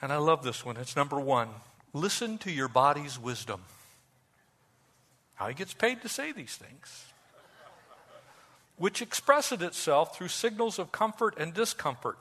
And 0.00 0.12
I 0.12 0.16
love 0.16 0.42
this 0.42 0.64
one. 0.64 0.76
It's 0.76 0.96
number 0.96 1.20
one 1.20 1.48
listen 1.92 2.38
to 2.38 2.50
your 2.50 2.68
body's 2.68 3.18
wisdom. 3.18 3.62
How 5.34 5.48
he 5.48 5.54
gets 5.54 5.74
paid 5.74 6.02
to 6.02 6.08
say 6.08 6.32
these 6.32 6.56
things 6.56 7.04
which 8.76 9.02
expresses 9.02 9.62
itself 9.62 10.16
through 10.16 10.28
signals 10.28 10.78
of 10.78 10.92
comfort 10.92 11.34
and 11.38 11.54
discomfort. 11.54 12.18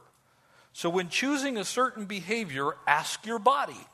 So, 0.74 0.90
when 0.90 1.10
choosing 1.10 1.58
a 1.58 1.66
certain 1.66 2.06
behavior, 2.06 2.76
ask 2.86 3.26
your 3.26 3.40
body 3.40 3.88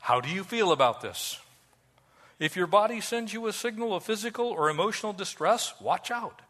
How 0.00 0.20
do 0.20 0.28
you 0.28 0.44
feel 0.44 0.72
about 0.72 1.00
this? 1.00 1.40
If 2.38 2.56
your 2.56 2.66
body 2.66 3.00
sends 3.00 3.32
you 3.32 3.46
a 3.46 3.52
signal 3.52 3.94
of 3.94 4.04
physical 4.04 4.46
or 4.46 4.68
emotional 4.68 5.12
distress, 5.12 5.72
watch 5.80 6.10
out. 6.10 6.42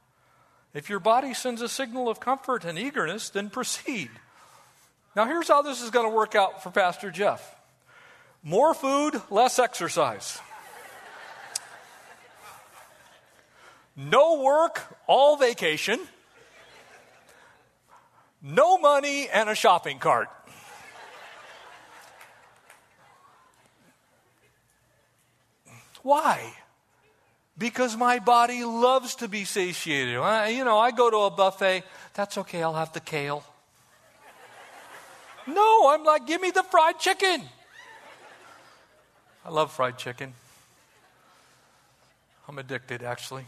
If 0.72 0.88
your 0.88 0.98
body 0.98 1.34
sends 1.34 1.62
a 1.62 1.68
signal 1.68 2.08
of 2.08 2.20
comfort 2.20 2.64
and 2.64 2.78
eagerness, 2.78 3.28
then 3.30 3.50
proceed. 3.50 4.10
Now, 5.14 5.26
here's 5.26 5.48
how 5.48 5.62
this 5.62 5.80
is 5.80 5.90
going 5.90 6.10
to 6.10 6.14
work 6.14 6.34
out 6.34 6.62
for 6.62 6.70
Pastor 6.70 7.10
Jeff 7.10 7.54
more 8.42 8.74
food, 8.74 9.20
less 9.30 9.58
exercise. 9.58 10.38
No 13.96 14.42
work, 14.42 14.82
all 15.06 15.36
vacation. 15.36 16.00
No 18.42 18.76
money, 18.78 19.28
and 19.28 19.48
a 19.48 19.54
shopping 19.54 19.98
cart. 19.98 20.28
Why? 26.02 26.52
Because 27.56 27.96
my 27.96 28.18
body 28.18 28.64
loves 28.64 29.14
to 29.16 29.28
be 29.28 29.44
satiated. 29.44 30.18
I, 30.18 30.48
you 30.48 30.64
know, 30.64 30.78
I 30.78 30.90
go 30.90 31.08
to 31.08 31.16
a 31.18 31.30
buffet, 31.30 31.84
that's 32.12 32.36
okay, 32.38 32.62
I'll 32.62 32.74
have 32.74 32.92
the 32.92 33.00
kale. 33.00 33.42
No, 35.46 35.88
I'm 35.88 36.04
like, 36.04 36.26
give 36.26 36.40
me 36.40 36.50
the 36.50 36.62
fried 36.62 36.98
chicken. 36.98 37.42
I 39.44 39.50
love 39.50 39.72
fried 39.72 39.96
chicken. 39.96 40.34
I'm 42.48 42.58
addicted, 42.58 43.02
actually. 43.02 43.44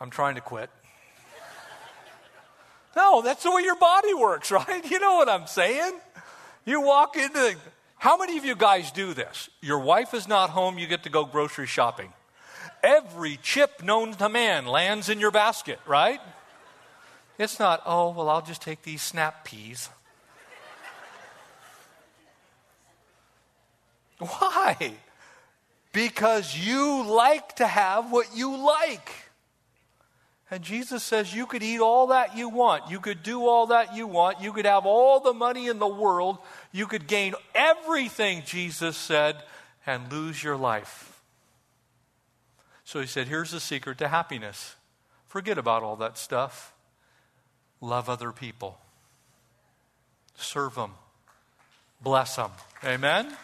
I'm 0.00 0.10
trying 0.10 0.36
to 0.36 0.40
quit. 0.40 0.70
No, 2.96 3.22
that's 3.22 3.42
the 3.42 3.50
way 3.50 3.62
your 3.62 3.76
body 3.76 4.14
works, 4.14 4.50
right? 4.52 4.88
You 4.90 4.98
know 4.98 5.14
what 5.14 5.28
I'm 5.28 5.46
saying? 5.46 5.92
You 6.64 6.80
walk 6.80 7.16
into, 7.16 7.56
how 7.96 8.16
many 8.16 8.36
of 8.38 8.44
you 8.44 8.54
guys 8.54 8.90
do 8.90 9.14
this? 9.14 9.48
Your 9.60 9.78
wife 9.78 10.14
is 10.14 10.28
not 10.28 10.50
home, 10.50 10.78
you 10.78 10.86
get 10.86 11.04
to 11.04 11.10
go 11.10 11.24
grocery 11.24 11.66
shopping. 11.66 12.12
Every 12.82 13.38
chip 13.42 13.82
known 13.82 14.12
to 14.14 14.28
man 14.28 14.66
lands 14.66 15.08
in 15.08 15.18
your 15.20 15.30
basket, 15.30 15.78
right? 15.86 16.20
It's 17.38 17.58
not, 17.58 17.82
oh, 17.86 18.10
well, 18.10 18.28
I'll 18.28 18.42
just 18.42 18.62
take 18.62 18.82
these 18.82 19.02
snap 19.02 19.44
peas. 19.44 19.88
Why? 24.18 24.94
Because 25.92 26.56
you 26.56 27.04
like 27.04 27.56
to 27.56 27.66
have 27.66 28.10
what 28.10 28.36
you 28.36 28.56
like. 28.56 29.27
And 30.50 30.62
Jesus 30.62 31.02
says, 31.02 31.34
You 31.34 31.46
could 31.46 31.62
eat 31.62 31.80
all 31.80 32.08
that 32.08 32.36
you 32.36 32.48
want. 32.48 32.90
You 32.90 33.00
could 33.00 33.22
do 33.22 33.46
all 33.46 33.66
that 33.66 33.94
you 33.94 34.06
want. 34.06 34.40
You 34.40 34.52
could 34.52 34.64
have 34.64 34.86
all 34.86 35.20
the 35.20 35.34
money 35.34 35.68
in 35.68 35.78
the 35.78 35.88
world. 35.88 36.38
You 36.72 36.86
could 36.86 37.06
gain 37.06 37.34
everything, 37.54 38.42
Jesus 38.46 38.96
said, 38.96 39.42
and 39.86 40.10
lose 40.10 40.42
your 40.42 40.56
life. 40.56 41.20
So 42.84 43.00
he 43.00 43.06
said, 43.06 43.28
Here's 43.28 43.50
the 43.50 43.60
secret 43.60 43.98
to 43.98 44.08
happiness 44.08 44.74
forget 45.26 45.58
about 45.58 45.82
all 45.82 45.96
that 45.96 46.16
stuff. 46.16 46.72
Love 47.80 48.08
other 48.08 48.32
people, 48.32 48.78
serve 50.36 50.74
them, 50.74 50.92
bless 52.00 52.36
them. 52.36 52.50
Amen? 52.82 53.36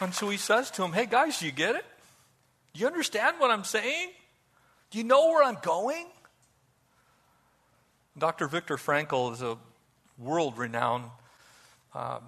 And 0.00 0.14
so 0.14 0.28
he 0.28 0.36
says 0.36 0.70
to 0.72 0.84
him, 0.84 0.92
Hey, 0.92 1.06
guys, 1.06 1.42
you 1.42 1.50
get 1.50 1.74
it? 1.74 1.84
Do 2.74 2.80
you 2.80 2.86
understand 2.86 3.36
what 3.38 3.50
I'm 3.50 3.64
saying? 3.64 4.10
Do 4.90 4.98
you 4.98 5.04
know 5.04 5.26
where 5.28 5.44
I'm 5.44 5.58
going? 5.62 6.06
Dr. 8.16 8.48
Viktor 8.48 8.76
Frankl 8.76 9.32
is 9.32 9.42
a 9.42 9.56
world 10.18 10.58
renowned, 10.58 11.04
um, 11.94 12.22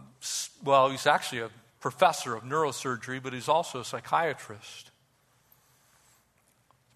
well, 0.64 0.90
he's 0.90 1.06
actually 1.06 1.40
a 1.40 1.50
professor 1.80 2.34
of 2.34 2.44
neurosurgery, 2.44 3.22
but 3.22 3.32
he's 3.32 3.48
also 3.48 3.80
a 3.80 3.84
psychiatrist. 3.84 4.90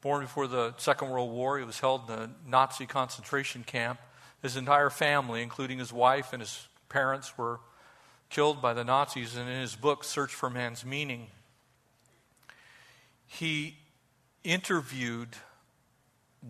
Born 0.01 0.23
before 0.23 0.47
the 0.47 0.75
Second 0.77 1.11
World 1.11 1.31
War, 1.31 1.59
he 1.59 1.65
was 1.65 1.81
held 1.81 2.11
in 2.11 2.19
a 2.19 2.31
Nazi 2.47 2.87
concentration 2.87 3.65
camp. 3.65 3.99
His 4.43 4.57
entire 4.57 4.91
family, 4.91 5.43
including 5.43 5.79
his 5.79 5.93
wife 5.93 6.33
and 6.33 6.43
his 6.43 6.69
parents, 6.91 7.39
were 7.39 7.61
killed 8.29 8.61
by 8.61 8.75
the 8.75 8.85
Nazis. 8.85 9.37
And 9.37 9.49
in 9.49 9.61
his 9.61 9.75
book, 9.75 10.05
Search 10.05 10.35
for 10.35 10.51
Man's 10.51 10.85
Meaning, 10.85 11.29
he 13.35 13.77
interviewed 14.45 15.29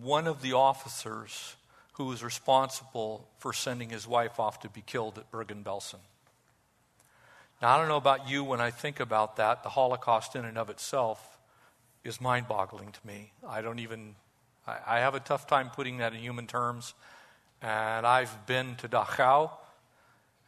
one 0.03 0.27
of 0.27 0.43
the 0.43 0.53
officers 0.53 1.57
who 1.95 2.05
was 2.05 2.23
responsible 2.23 3.29
for 3.39 3.53
sending 3.53 3.89
his 3.91 4.07
wife 4.07 4.39
off 4.41 4.61
to 4.61 4.69
be 4.69 4.83
killed 4.83 5.17
at 5.17 5.31
Bergen-Belsen. 5.31 6.01
Now, 7.63 7.75
I 7.75 7.79
don't 7.79 7.89
know 7.89 7.97
about 7.97 8.29
you, 8.29 8.43
when 8.45 8.61
I 8.61 8.71
think 8.71 9.01
about 9.01 9.37
that, 9.37 9.63
the 9.63 9.69
Holocaust 9.71 10.35
in 10.35 10.45
and 10.45 10.59
of 10.59 10.69
itself 10.69 11.39
is 12.03 12.21
mind 12.21 12.49
boggling 12.49 12.91
to 12.93 13.07
me. 13.07 13.33
I 13.49 13.63
don't 13.63 13.79
even, 13.79 14.17
I, 14.67 14.79
I, 14.87 14.99
have 14.99 15.15
a 15.15 15.21
tough 15.21 15.47
time 15.47 15.71
putting 15.71 15.99
that 15.99 16.13
in 16.13 16.19
human 16.19 16.47
terms. 16.47 16.93
And 17.63 18.07
I've 18.07 18.47
been 18.47 18.75
to 18.77 18.89
Dachau, 18.89 19.51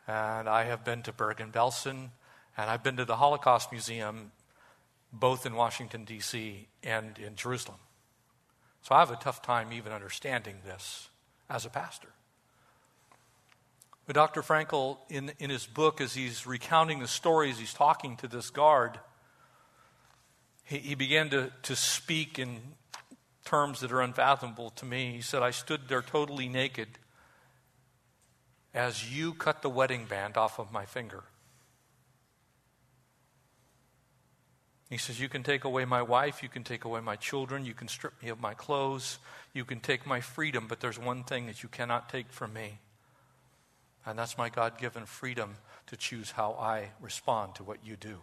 and 0.07 0.49
I 0.49 0.64
have 0.64 0.85
been 0.85 1.03
to 1.05 1.12
Bergen-Belsen, 1.12 2.11
and 2.59 2.70
I've 2.70 2.83
been 2.83 2.96
to 2.96 3.05
the 3.05 3.16
Holocaust 3.16 3.72
Museum 3.72 4.33
both 5.12 5.47
in 5.47 5.55
Washington, 5.55 6.05
D.C. 6.05 6.69
and 6.83 7.19
in 7.19 7.37
Jerusalem. 7.37 7.79
So 8.83 8.95
I 8.95 9.01
have 9.01 9.11
a 9.11 9.16
tough 9.16 9.42
time 9.42 9.73
even 9.73 9.92
understanding 9.92 10.57
this 10.64 11.09
as 11.51 11.64
a 11.64 11.71
pastor. 11.71 12.09
But 14.07 14.14
Dr. 14.14 14.42
Frankl, 14.42 14.99
in, 15.09 15.33
in 15.38 15.51
his 15.51 15.66
book, 15.66 16.01
as 16.01 16.14
he's 16.14 16.47
recounting 16.47 17.01
the 17.01 17.09
stories, 17.09 17.59
he's 17.59 17.75
talking 17.75 18.16
to 18.19 18.29
this 18.29 18.51
guard, 18.51 19.01
he, 20.62 20.79
he 20.79 20.95
began 20.95 21.29
to, 21.31 21.51
to 21.62 21.75
speak 21.75 22.38
in 22.38 22.61
terms 23.45 23.81
that 23.81 23.90
are 23.92 24.01
unfathomable 24.01 24.71
to 24.71 24.85
me. 24.85 25.12
He 25.12 25.23
said, 25.23 25.42
I 25.42 25.51
stood 25.51 25.88
there 25.88 26.03
totally 26.03 26.49
naked 26.49 26.88
as 28.73 29.12
you 29.12 29.33
cut 29.33 29.62
the 29.62 29.71
wedding 29.71 30.05
band 30.05 30.37
off 30.37 30.61
of 30.61 30.71
my 30.71 30.85
finger. 30.85 31.25
He 34.88 34.99
says, 34.99 35.20
You 35.20 35.29
can 35.29 35.42
take 35.42 35.64
away 35.64 35.85
my 35.85 36.03
wife, 36.03 36.42
you 36.42 36.49
can 36.49 36.64
take 36.64 36.85
away 36.85 37.01
my 37.01 37.16
children, 37.16 37.64
you 37.64 37.75
can 37.75 37.88
strip 37.88 38.22
me 38.22 38.29
of 38.29 38.40
my 38.40 38.55
clothes, 38.55 39.18
you 39.53 39.64
can 39.64 39.81
take 39.81 40.07
my 40.07 40.20
freedom, 40.20 40.66
but 40.68 40.81
there's 40.81 40.99
one 40.99 41.25
thing 41.25 41.46
that 41.46 41.62
you 41.62 41.68
cannot 41.68 42.09
take 42.09 42.31
from 42.31 42.53
me 42.53 42.79
And 44.07 44.16
that's 44.18 44.38
my 44.38 44.49
God 44.49 44.79
given 44.79 45.05
freedom 45.05 45.57
to 45.88 45.96
choose 45.96 46.33
how 46.33 46.53
I 46.53 46.90
respond 47.01 47.57
to 47.57 47.64
what 47.64 47.79
you 47.85 47.96
do. 47.96 48.18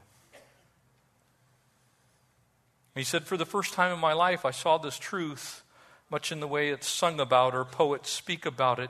He 2.95 3.03
said, 3.03 3.25
For 3.25 3.37
the 3.37 3.45
first 3.45 3.73
time 3.73 3.93
in 3.93 3.99
my 3.99 4.13
life, 4.13 4.45
I 4.45 4.51
saw 4.51 4.77
this 4.77 4.97
truth, 4.97 5.63
much 6.09 6.31
in 6.31 6.39
the 6.39 6.47
way 6.47 6.69
it's 6.69 6.87
sung 6.87 7.19
about 7.19 7.53
or 7.53 7.65
poets 7.65 8.09
speak 8.09 8.45
about 8.45 8.79
it, 8.79 8.89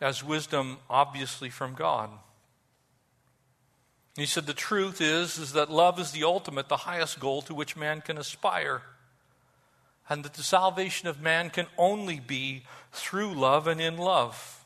as 0.00 0.24
wisdom 0.24 0.78
obviously 0.88 1.50
from 1.50 1.74
God. 1.74 2.10
He 4.20 4.26
said, 4.26 4.46
The 4.46 4.52
truth 4.52 5.00
is, 5.00 5.38
is 5.38 5.52
that 5.54 5.70
love 5.70 5.98
is 5.98 6.10
the 6.10 6.24
ultimate, 6.24 6.68
the 6.68 6.76
highest 6.76 7.20
goal 7.20 7.42
to 7.42 7.54
which 7.54 7.76
man 7.76 8.02
can 8.02 8.18
aspire. 8.18 8.82
And 10.08 10.24
that 10.24 10.34
the 10.34 10.42
salvation 10.42 11.08
of 11.08 11.22
man 11.22 11.50
can 11.50 11.66
only 11.78 12.20
be 12.20 12.64
through 12.92 13.32
love 13.32 13.66
and 13.66 13.80
in 13.80 13.96
love. 13.96 14.64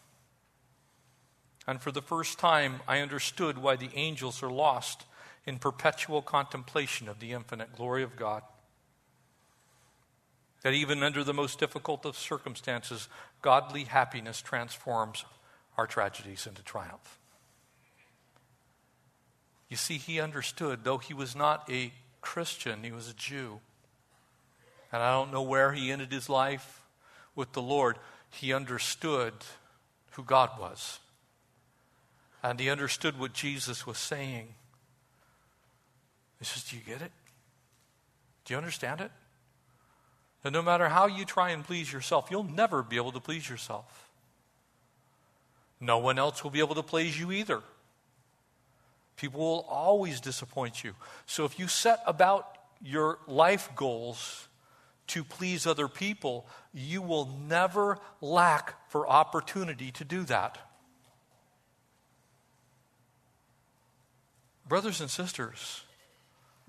And 1.67 1.81
for 1.81 1.93
the 1.93 2.03
first 2.03 2.39
time, 2.39 2.81
I 2.89 2.99
understood 2.99 3.59
why 3.59 3.77
the 3.77 3.91
angels 3.95 4.43
are 4.43 4.51
lost 4.51 5.05
in 5.47 5.59
perpetual 5.59 6.23
contemplation 6.23 7.09
of 7.09 7.21
the 7.21 7.33
infinite 7.33 7.77
glory 7.77 8.03
of 8.03 8.17
God. 8.17 8.43
That 10.63 10.73
even 10.73 11.03
under 11.03 11.23
the 11.23 11.35
most 11.35 11.59
difficult 11.59 12.07
of 12.07 12.17
circumstances, 12.17 13.09
godly 13.43 13.85
happiness 13.85 14.41
transforms 14.41 15.25
our 15.77 15.87
tragedies 15.87 16.47
into 16.47 16.63
triumph. 16.63 17.19
You 19.75 19.79
see, 19.79 19.99
he 19.99 20.21
understood, 20.21 20.85
though 20.85 20.99
he 20.99 21.15
was 21.15 21.35
not 21.35 21.69
a 21.69 21.93
Christian, 22.21 22.85
he 22.85 22.93
was 22.93 23.09
a 23.09 23.13
Jew. 23.13 23.59
And 24.93 25.03
I 25.03 25.11
don't 25.11 25.33
know 25.33 25.43
where 25.43 25.73
he 25.73 25.91
ended 25.91 26.13
his 26.13 26.29
life 26.29 26.83
with 27.35 27.55
the 27.55 27.61
Lord. 27.61 27.99
He 28.31 28.53
understood 28.53 29.33
who 30.13 30.23
God 30.23 30.51
was. 30.61 31.01
And 32.41 32.61
he 32.61 32.71
understood 32.71 33.19
what 33.19 33.33
Jesus 33.33 33.85
was 33.85 33.99
saying. 33.99 34.55
He 36.39 36.45
says, 36.45 36.63
Do 36.63 36.77
you 36.77 36.83
get 36.87 37.03
it? 37.03 37.11
Do 38.45 38.55
you 38.55 38.59
understand 38.59 39.01
it? 39.01 39.11
That 40.45 40.53
no 40.53 40.63
matter 40.63 40.89
how 40.89 41.09
you 41.09 41.25
try 41.25 41.51
and 41.51 41.65
please 41.65 41.93
yourself, 41.93 42.29
you'll 42.31 42.45
never 42.45 42.85
be 42.85 42.95
able 42.95 43.11
to 43.11 43.19
please 43.19 43.51
yourself. 43.51 44.09
No 45.81 45.99
one 45.99 46.17
else 46.17 46.45
will 46.45 46.53
be 46.53 46.61
able 46.61 46.77
to 46.77 46.85
please 46.85 47.19
you 47.19 47.33
either. 47.33 47.61
People 49.17 49.41
will 49.41 49.67
always 49.69 50.21
disappoint 50.21 50.83
you. 50.83 50.95
So 51.27 51.45
if 51.45 51.59
you 51.59 51.69
set 51.69 52.01
about 52.07 52.49
your 52.83 53.19
life 53.27 53.71
goals 53.77 54.49
to 55.09 55.23
please 55.23 55.67
other 55.67 55.89
people, 55.89 56.47
you 56.73 57.03
will 57.03 57.27
never 57.47 57.99
lack 58.21 58.91
for 58.91 59.09
opportunity 59.09 59.91
to 59.93 60.05
do 60.05 60.25
that. 60.25 60.59
Brothers 64.67 65.01
and 65.01 65.11
sisters, 65.11 65.83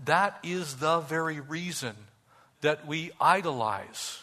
that 0.03 0.37
is 0.43 0.75
the 0.75 0.99
very 0.99 1.39
reason 1.39 1.95
that 2.61 2.85
we 2.85 3.11
idolize 3.21 4.21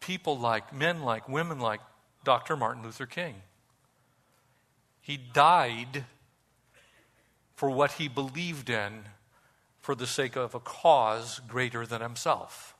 people 0.00 0.38
like, 0.38 0.74
men 0.74 1.02
like, 1.02 1.28
women 1.28 1.60
like 1.60 1.80
Dr. 2.24 2.56
Martin 2.56 2.82
Luther 2.82 3.06
King. 3.06 3.36
He 5.00 5.16
died 5.16 6.04
for 7.58 7.68
what 7.68 7.90
he 7.94 8.06
believed 8.06 8.70
in 8.70 9.02
for 9.80 9.96
the 9.96 10.06
sake 10.06 10.36
of 10.36 10.54
a 10.54 10.60
cause 10.60 11.40
greater 11.48 11.84
than 11.84 12.00
himself. 12.00 12.76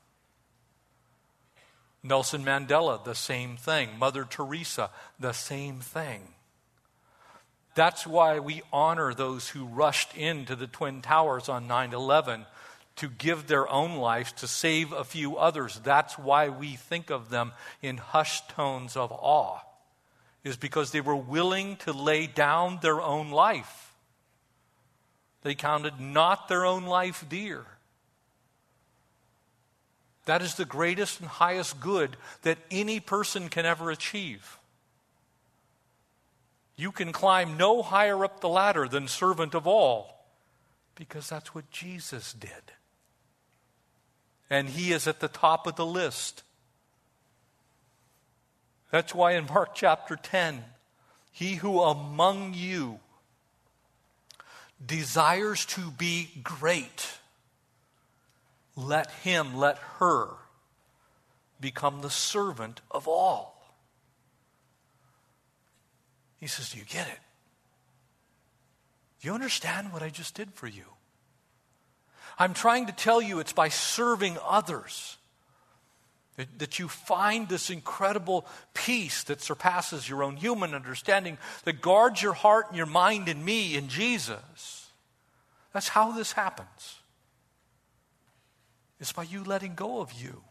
Nelson 2.01 2.45
Mandela, 2.45 3.03
the 3.03 3.13
same 3.13 3.57
thing. 3.57 3.99
Mother 3.99 4.23
Teresa, 4.23 4.89
the 5.19 5.33
same 5.33 5.81
thing. 5.81 6.29
That's 7.75 8.07
why 8.07 8.39
we 8.39 8.61
honor 8.71 9.13
those 9.13 9.49
who 9.49 9.65
rushed 9.65 10.15
into 10.15 10.55
the 10.55 10.67
Twin 10.67 11.01
Towers 11.01 11.49
on 11.49 11.67
9 11.67 11.93
11 11.93 12.45
to 12.95 13.09
give 13.09 13.47
their 13.47 13.69
own 13.69 13.97
lives 13.97 14.31
to 14.31 14.47
save 14.47 14.93
a 14.93 15.03
few 15.03 15.35
others. 15.35 15.81
That's 15.83 16.17
why 16.17 16.47
we 16.47 16.77
think 16.77 17.09
of 17.09 17.29
them 17.29 17.51
in 17.81 17.97
hushed 17.97 18.47
tones 18.47 18.95
of 18.95 19.11
awe, 19.11 19.59
is 20.45 20.55
because 20.55 20.91
they 20.91 21.01
were 21.01 21.17
willing 21.17 21.75
to 21.77 21.91
lay 21.91 22.27
down 22.27 22.79
their 22.81 23.01
own 23.01 23.31
life. 23.31 23.88
They 25.43 25.55
counted 25.55 25.99
not 25.99 26.47
their 26.47 26.65
own 26.65 26.85
life 26.85 27.25
dear. 27.29 27.65
That 30.25 30.41
is 30.41 30.55
the 30.55 30.65
greatest 30.65 31.19
and 31.19 31.29
highest 31.29 31.79
good 31.79 32.17
that 32.43 32.59
any 32.69 32.99
person 32.99 33.49
can 33.49 33.65
ever 33.65 33.89
achieve. 33.89 34.59
You 36.75 36.91
can 36.91 37.11
climb 37.11 37.57
no 37.57 37.81
higher 37.81 38.23
up 38.23 38.39
the 38.39 38.49
ladder 38.49 38.87
than 38.87 39.07
servant 39.07 39.53
of 39.55 39.65
all, 39.65 40.25
because 40.95 41.27
that's 41.29 41.55
what 41.55 41.71
Jesus 41.71 42.33
did 42.33 42.73
and 44.49 44.69
he 44.69 44.91
is 44.91 45.07
at 45.07 45.19
the 45.19 45.27
top 45.27 45.67
of 45.67 45.75
the 45.75 45.85
list. 45.85 46.43
That's 48.91 49.13
why 49.13 49.33
in 49.33 49.45
Mark 49.45 49.75
chapter 49.75 50.15
10, 50.15 50.63
he 51.31 51.55
who 51.55 51.81
among 51.81 52.53
you 52.55 52.99
desires 54.83 55.65
to 55.65 55.91
be 55.91 56.29
great, 56.43 57.07
let 58.75 59.11
him, 59.11 59.55
let 59.55 59.77
her 59.99 60.29
become 61.59 62.01
the 62.01 62.09
servant 62.09 62.81
of 62.89 63.07
all. 63.07 63.55
He 66.39 66.47
says, 66.47 66.71
Do 66.71 66.79
you 66.79 66.85
get 66.85 67.07
it? 67.07 67.19
Do 69.21 69.27
you 69.27 69.33
understand 69.33 69.91
what 69.91 70.01
I 70.01 70.09
just 70.09 70.35
did 70.35 70.53
for 70.53 70.67
you? 70.67 70.85
I'm 72.37 72.53
trying 72.53 72.85
to 72.85 72.93
tell 72.93 73.21
you 73.21 73.39
it's 73.39 73.51
by 73.51 73.67
serving 73.67 74.37
others 74.47 75.17
that, 76.39 76.59
that 76.59 76.79
you 76.79 76.87
find 76.87 77.47
this 77.47 77.69
incredible 77.69 78.45
peace 78.73 79.23
that 79.23 79.41
surpasses 79.41 80.07
your 80.07 80.23
own 80.23 80.37
human 80.37 80.73
understanding, 80.73 81.37
that 81.65 81.81
guards 81.81 82.21
your 82.21 82.33
heart 82.33 82.67
and 82.69 82.77
your 82.77 82.85
mind 82.85 83.27
in 83.27 83.43
me, 83.43 83.75
in 83.75 83.89
Jesus. 83.89 84.87
That's 85.73 85.89
how 85.89 86.13
this 86.13 86.31
happens. 86.31 86.95
It's 88.99 89.11
by 89.11 89.23
you 89.23 89.43
letting 89.43 89.75
go 89.75 89.99
of 89.99 90.13
you. 90.13 90.41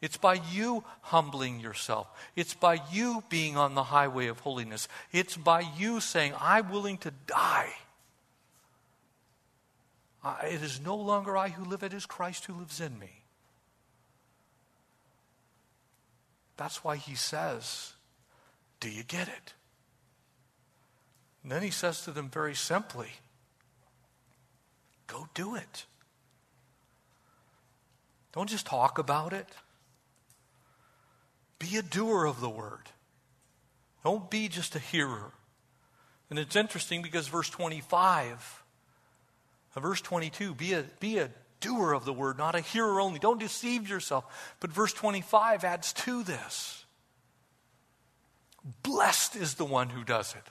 It's 0.00 0.16
by 0.16 0.40
you 0.52 0.84
humbling 1.00 1.60
yourself. 1.60 2.08
It's 2.34 2.54
by 2.54 2.80
you 2.92 3.22
being 3.28 3.56
on 3.56 3.74
the 3.74 3.84
highway 3.84 4.26
of 4.26 4.40
holiness. 4.40 4.88
It's 5.12 5.36
by 5.36 5.64
you 5.78 6.00
saying, 6.00 6.32
I'm 6.40 6.70
willing 6.70 6.98
to 6.98 7.12
die 7.26 7.72
it 10.44 10.62
is 10.62 10.80
no 10.80 10.96
longer 10.96 11.36
I 11.36 11.48
who 11.48 11.64
live, 11.64 11.82
it 11.82 11.92
is 11.92 12.06
Christ 12.06 12.46
who 12.46 12.54
lives 12.54 12.80
in 12.80 12.98
me. 12.98 13.23
That's 16.56 16.84
why 16.84 16.96
he 16.96 17.14
says, 17.14 17.94
Do 18.80 18.88
you 18.88 19.02
get 19.02 19.28
it? 19.28 19.54
And 21.42 21.52
then 21.52 21.62
he 21.62 21.70
says 21.70 22.02
to 22.02 22.10
them 22.10 22.28
very 22.28 22.54
simply, 22.54 23.08
Go 25.06 25.28
do 25.34 25.54
it. 25.54 25.84
Don't 28.32 28.48
just 28.48 28.66
talk 28.66 28.98
about 28.98 29.32
it. 29.32 29.48
Be 31.58 31.76
a 31.76 31.82
doer 31.82 32.24
of 32.24 32.40
the 32.40 32.48
word. 32.48 32.90
Don't 34.02 34.30
be 34.30 34.48
just 34.48 34.74
a 34.74 34.78
hearer. 34.78 35.32
And 36.30 36.38
it's 36.38 36.56
interesting 36.56 37.00
because 37.00 37.28
verse 37.28 37.48
25 37.48 38.64
uh, 39.76 39.80
Verse 39.80 40.00
22 40.00 40.54
be 40.54 40.72
a, 40.72 40.84
be 41.00 41.18
a 41.18 41.30
doer 41.60 41.92
of 41.92 42.04
the 42.04 42.12
word, 42.12 42.38
not 42.38 42.54
a 42.54 42.60
hearer 42.60 43.00
only. 43.00 43.18
Don't 43.18 43.40
deceive 43.40 43.88
yourself. 43.88 44.24
But 44.60 44.70
verse 44.70 44.92
25 44.92 45.64
adds 45.64 45.92
to 45.92 46.22
this 46.22 46.84
Blessed 48.82 49.36
is 49.36 49.54
the 49.54 49.64
one 49.64 49.90
who 49.90 50.04
does 50.04 50.34
it. 50.34 50.44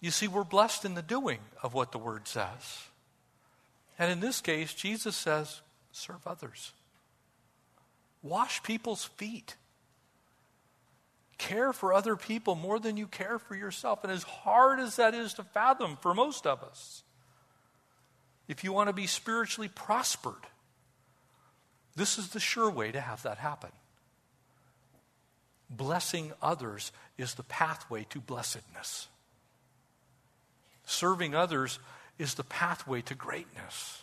You 0.00 0.10
see, 0.10 0.26
we're 0.26 0.44
blessed 0.44 0.84
in 0.84 0.94
the 0.94 1.02
doing 1.02 1.38
of 1.62 1.74
what 1.74 1.92
the 1.92 1.98
word 1.98 2.26
says. 2.26 2.88
And 3.98 4.10
in 4.10 4.20
this 4.20 4.40
case, 4.40 4.74
Jesus 4.74 5.14
says, 5.14 5.60
serve 5.92 6.26
others, 6.26 6.72
wash 8.22 8.62
people's 8.62 9.04
feet 9.04 9.54
care 11.42 11.72
for 11.72 11.92
other 11.92 12.14
people 12.14 12.54
more 12.54 12.78
than 12.78 12.96
you 12.96 13.08
care 13.08 13.38
for 13.38 13.56
yourself. 13.56 14.04
And 14.04 14.12
as 14.12 14.22
hard 14.22 14.78
as 14.78 14.96
that 14.96 15.12
is 15.12 15.34
to 15.34 15.42
fathom 15.42 15.98
for 16.00 16.14
most 16.14 16.46
of 16.46 16.62
us, 16.62 17.02
if 18.48 18.64
you 18.64 18.72
want 18.72 18.88
to 18.88 18.92
be 18.92 19.06
spiritually 19.06 19.68
prospered, 19.68 20.46
this 21.94 22.18
is 22.18 22.30
the 22.30 22.40
sure 22.40 22.70
way 22.70 22.90
to 22.92 23.00
have 23.00 23.22
that 23.22 23.38
happen. 23.38 23.70
Blessing 25.68 26.32
others 26.42 26.92
is 27.16 27.34
the 27.34 27.42
pathway 27.42 28.04
to 28.10 28.20
blessedness. 28.20 29.08
Serving 30.84 31.34
others 31.34 31.78
is 32.18 32.34
the 32.34 32.44
pathway 32.44 33.00
to 33.02 33.14
greatness. 33.14 34.02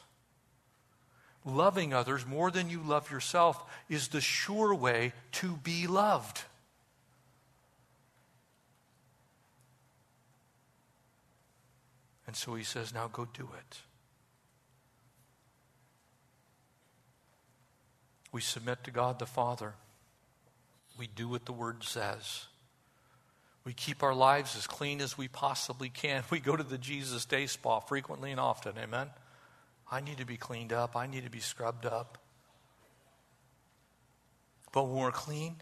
Loving 1.45 1.93
others 1.93 2.25
more 2.25 2.51
than 2.51 2.69
you 2.69 2.81
love 2.81 3.11
yourself 3.11 3.63
is 3.87 4.09
the 4.09 4.21
sure 4.21 4.73
way 4.73 5.13
to 5.33 5.55
be 5.57 5.87
loved. 5.87 6.43
And 12.27 12.35
so 12.35 12.55
he 12.55 12.63
says, 12.63 12.93
Now 12.93 13.07
go 13.07 13.27
do 13.33 13.49
it. 13.57 13.79
We 18.31 18.41
submit 18.41 18.83
to 18.83 18.91
God 18.91 19.19
the 19.19 19.25
Father. 19.25 19.73
We 20.97 21.07
do 21.07 21.27
what 21.27 21.45
the 21.45 21.53
Word 21.53 21.83
says. 21.83 22.45
We 23.63 23.73
keep 23.73 24.03
our 24.03 24.13
lives 24.13 24.55
as 24.55 24.67
clean 24.67 25.01
as 25.01 25.17
we 25.17 25.27
possibly 25.27 25.89
can. 25.89 26.23
We 26.31 26.39
go 26.39 26.55
to 26.55 26.63
the 26.63 26.77
Jesus 26.77 27.25
Day 27.25 27.45
Spa 27.45 27.79
frequently 27.79 28.31
and 28.31 28.39
often. 28.39 28.73
Amen. 28.77 29.09
I 29.91 30.01
need 30.01 30.17
to 30.17 30.25
be 30.25 30.37
cleaned 30.37 30.73
up. 30.73 30.95
I 30.95 31.07
need 31.07 31.23
to 31.23 31.29
be 31.29 31.39
scrubbed 31.39 31.85
up. 31.85 32.17
But 34.71 34.83
when 34.83 35.03
we're 35.03 35.11
clean, 35.11 35.55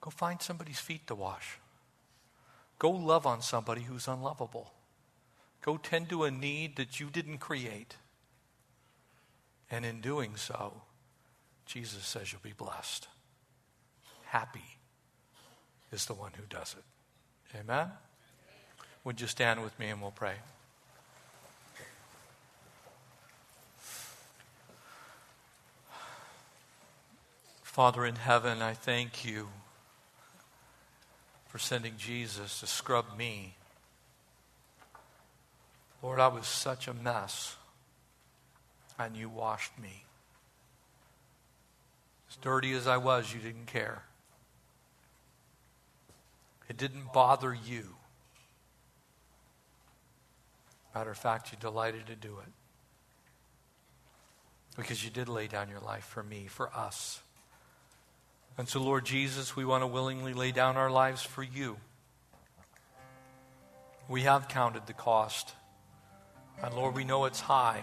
go 0.00 0.10
find 0.10 0.40
somebody's 0.40 0.78
feet 0.80 1.06
to 1.08 1.14
wash. 1.14 1.58
Go 2.78 2.90
love 2.90 3.26
on 3.26 3.42
somebody 3.42 3.82
who's 3.82 4.08
unlovable. 4.08 4.72
Go 5.62 5.76
tend 5.76 6.08
to 6.10 6.24
a 6.24 6.30
need 6.30 6.76
that 6.76 7.00
you 7.00 7.08
didn't 7.10 7.38
create. 7.38 7.96
And 9.70 9.84
in 9.84 10.00
doing 10.00 10.36
so, 10.36 10.82
Jesus 11.66 12.04
says 12.06 12.32
you'll 12.32 12.40
be 12.42 12.52
blessed. 12.52 13.08
Happy 14.26 14.78
is 15.92 16.06
the 16.06 16.14
one 16.14 16.32
who 16.36 16.44
does 16.48 16.74
it. 16.78 17.58
Amen? 17.58 17.88
Would 19.04 19.20
you 19.20 19.26
stand 19.26 19.62
with 19.62 19.78
me 19.78 19.88
and 19.88 20.00
we'll 20.00 20.10
pray? 20.10 20.34
Father 27.62 28.06
in 28.06 28.16
heaven, 28.16 28.62
I 28.62 28.72
thank 28.72 29.22
you 29.22 29.48
for 31.46 31.58
sending 31.58 31.92
Jesus 31.98 32.60
to 32.60 32.66
scrub 32.66 33.04
me. 33.18 33.54
Lord, 36.02 36.18
I 36.18 36.28
was 36.28 36.46
such 36.46 36.88
a 36.88 36.94
mess, 36.94 37.56
and 38.98 39.14
you 39.14 39.28
washed 39.28 39.78
me. 39.78 40.05
As 42.36 42.42
dirty 42.42 42.72
as 42.72 42.86
I 42.86 42.96
was, 42.96 43.32
you 43.32 43.40
didn't 43.40 43.66
care. 43.66 44.02
It 46.68 46.76
didn't 46.76 47.12
bother 47.12 47.54
you. 47.54 47.94
Matter 50.94 51.10
of 51.10 51.18
fact, 51.18 51.52
you 51.52 51.58
delighted 51.60 52.06
to 52.06 52.16
do 52.16 52.38
it. 52.38 52.52
Because 54.76 55.04
you 55.04 55.10
did 55.10 55.28
lay 55.28 55.46
down 55.46 55.68
your 55.68 55.80
life 55.80 56.04
for 56.04 56.22
me, 56.22 56.46
for 56.48 56.70
us. 56.74 57.20
And 58.58 58.68
so, 58.68 58.80
Lord 58.80 59.04
Jesus, 59.04 59.54
we 59.54 59.64
want 59.64 59.82
to 59.82 59.86
willingly 59.86 60.32
lay 60.32 60.52
down 60.52 60.76
our 60.76 60.90
lives 60.90 61.22
for 61.22 61.42
you. 61.42 61.76
We 64.08 64.22
have 64.22 64.48
counted 64.48 64.86
the 64.86 64.92
cost. 64.92 65.52
And 66.62 66.74
Lord, 66.74 66.94
we 66.94 67.04
know 67.04 67.26
it's 67.26 67.40
high. 67.40 67.82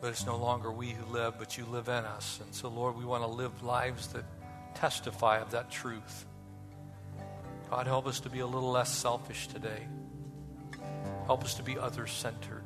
But 0.00 0.10
it's 0.10 0.26
no 0.26 0.36
longer 0.36 0.70
we 0.70 0.90
who 0.90 1.12
live, 1.12 1.34
but 1.38 1.58
you 1.58 1.64
live 1.64 1.88
in 1.88 2.04
us. 2.04 2.40
And 2.44 2.54
so, 2.54 2.68
Lord, 2.68 2.96
we 2.96 3.04
want 3.04 3.24
to 3.24 3.28
live 3.28 3.62
lives 3.62 4.08
that 4.08 4.24
testify 4.74 5.38
of 5.38 5.50
that 5.50 5.70
truth. 5.70 6.26
God, 7.70 7.86
help 7.86 8.06
us 8.06 8.20
to 8.20 8.30
be 8.30 8.38
a 8.38 8.46
little 8.46 8.70
less 8.70 8.94
selfish 8.94 9.48
today. 9.48 9.86
Help 11.26 11.44
us 11.44 11.54
to 11.54 11.62
be 11.62 11.78
other 11.78 12.06
centered. 12.06 12.64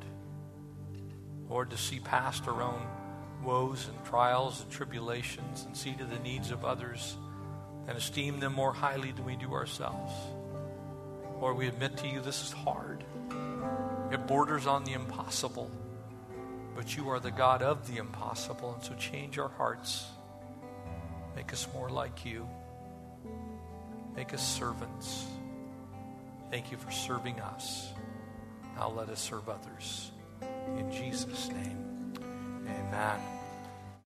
Lord, 1.49 1.71
to 1.71 1.77
see 1.77 1.99
past 1.99 2.47
our 2.47 2.61
own 2.61 2.87
woes 3.43 3.87
and 3.87 4.05
trials 4.05 4.61
and 4.61 4.71
tribulations 4.71 5.65
and 5.65 5.75
see 5.75 5.93
to 5.93 6.05
the 6.05 6.19
needs 6.19 6.51
of 6.51 6.63
others 6.63 7.17
and 7.87 7.97
esteem 7.97 8.39
them 8.39 8.53
more 8.53 8.73
highly 8.73 9.11
than 9.11 9.25
we 9.25 9.35
do 9.35 9.51
ourselves. 9.53 10.13
Lord, 11.41 11.57
we 11.57 11.67
admit 11.67 11.97
to 11.97 12.07
you 12.07 12.21
this 12.21 12.43
is 12.43 12.51
hard. 12.53 13.03
It 14.11 14.25
borders 14.27 14.65
on 14.67 14.85
the 14.85 14.93
impossible. 14.93 15.69
But 16.75 16.95
you 16.97 17.09
are 17.09 17.19
the 17.19 17.31
God 17.31 17.61
of 17.61 17.87
the 17.87 17.97
impossible, 17.97 18.73
and 18.73 18.83
so 18.83 18.93
change 18.95 19.37
our 19.37 19.49
hearts. 19.49 20.05
Make 21.35 21.53
us 21.53 21.67
more 21.73 21.89
like 21.89 22.25
you. 22.25 22.47
Make 24.15 24.33
us 24.33 24.47
servants. 24.47 25.25
Thank 26.51 26.71
you 26.71 26.77
for 26.77 26.91
serving 26.91 27.39
us. 27.39 27.91
Now 28.75 28.89
let 28.89 29.09
us 29.09 29.19
serve 29.19 29.49
others. 29.49 30.11
In 30.77 30.91
Jesus' 30.91 31.49
name. 31.49 32.13
Amen. 32.67 33.32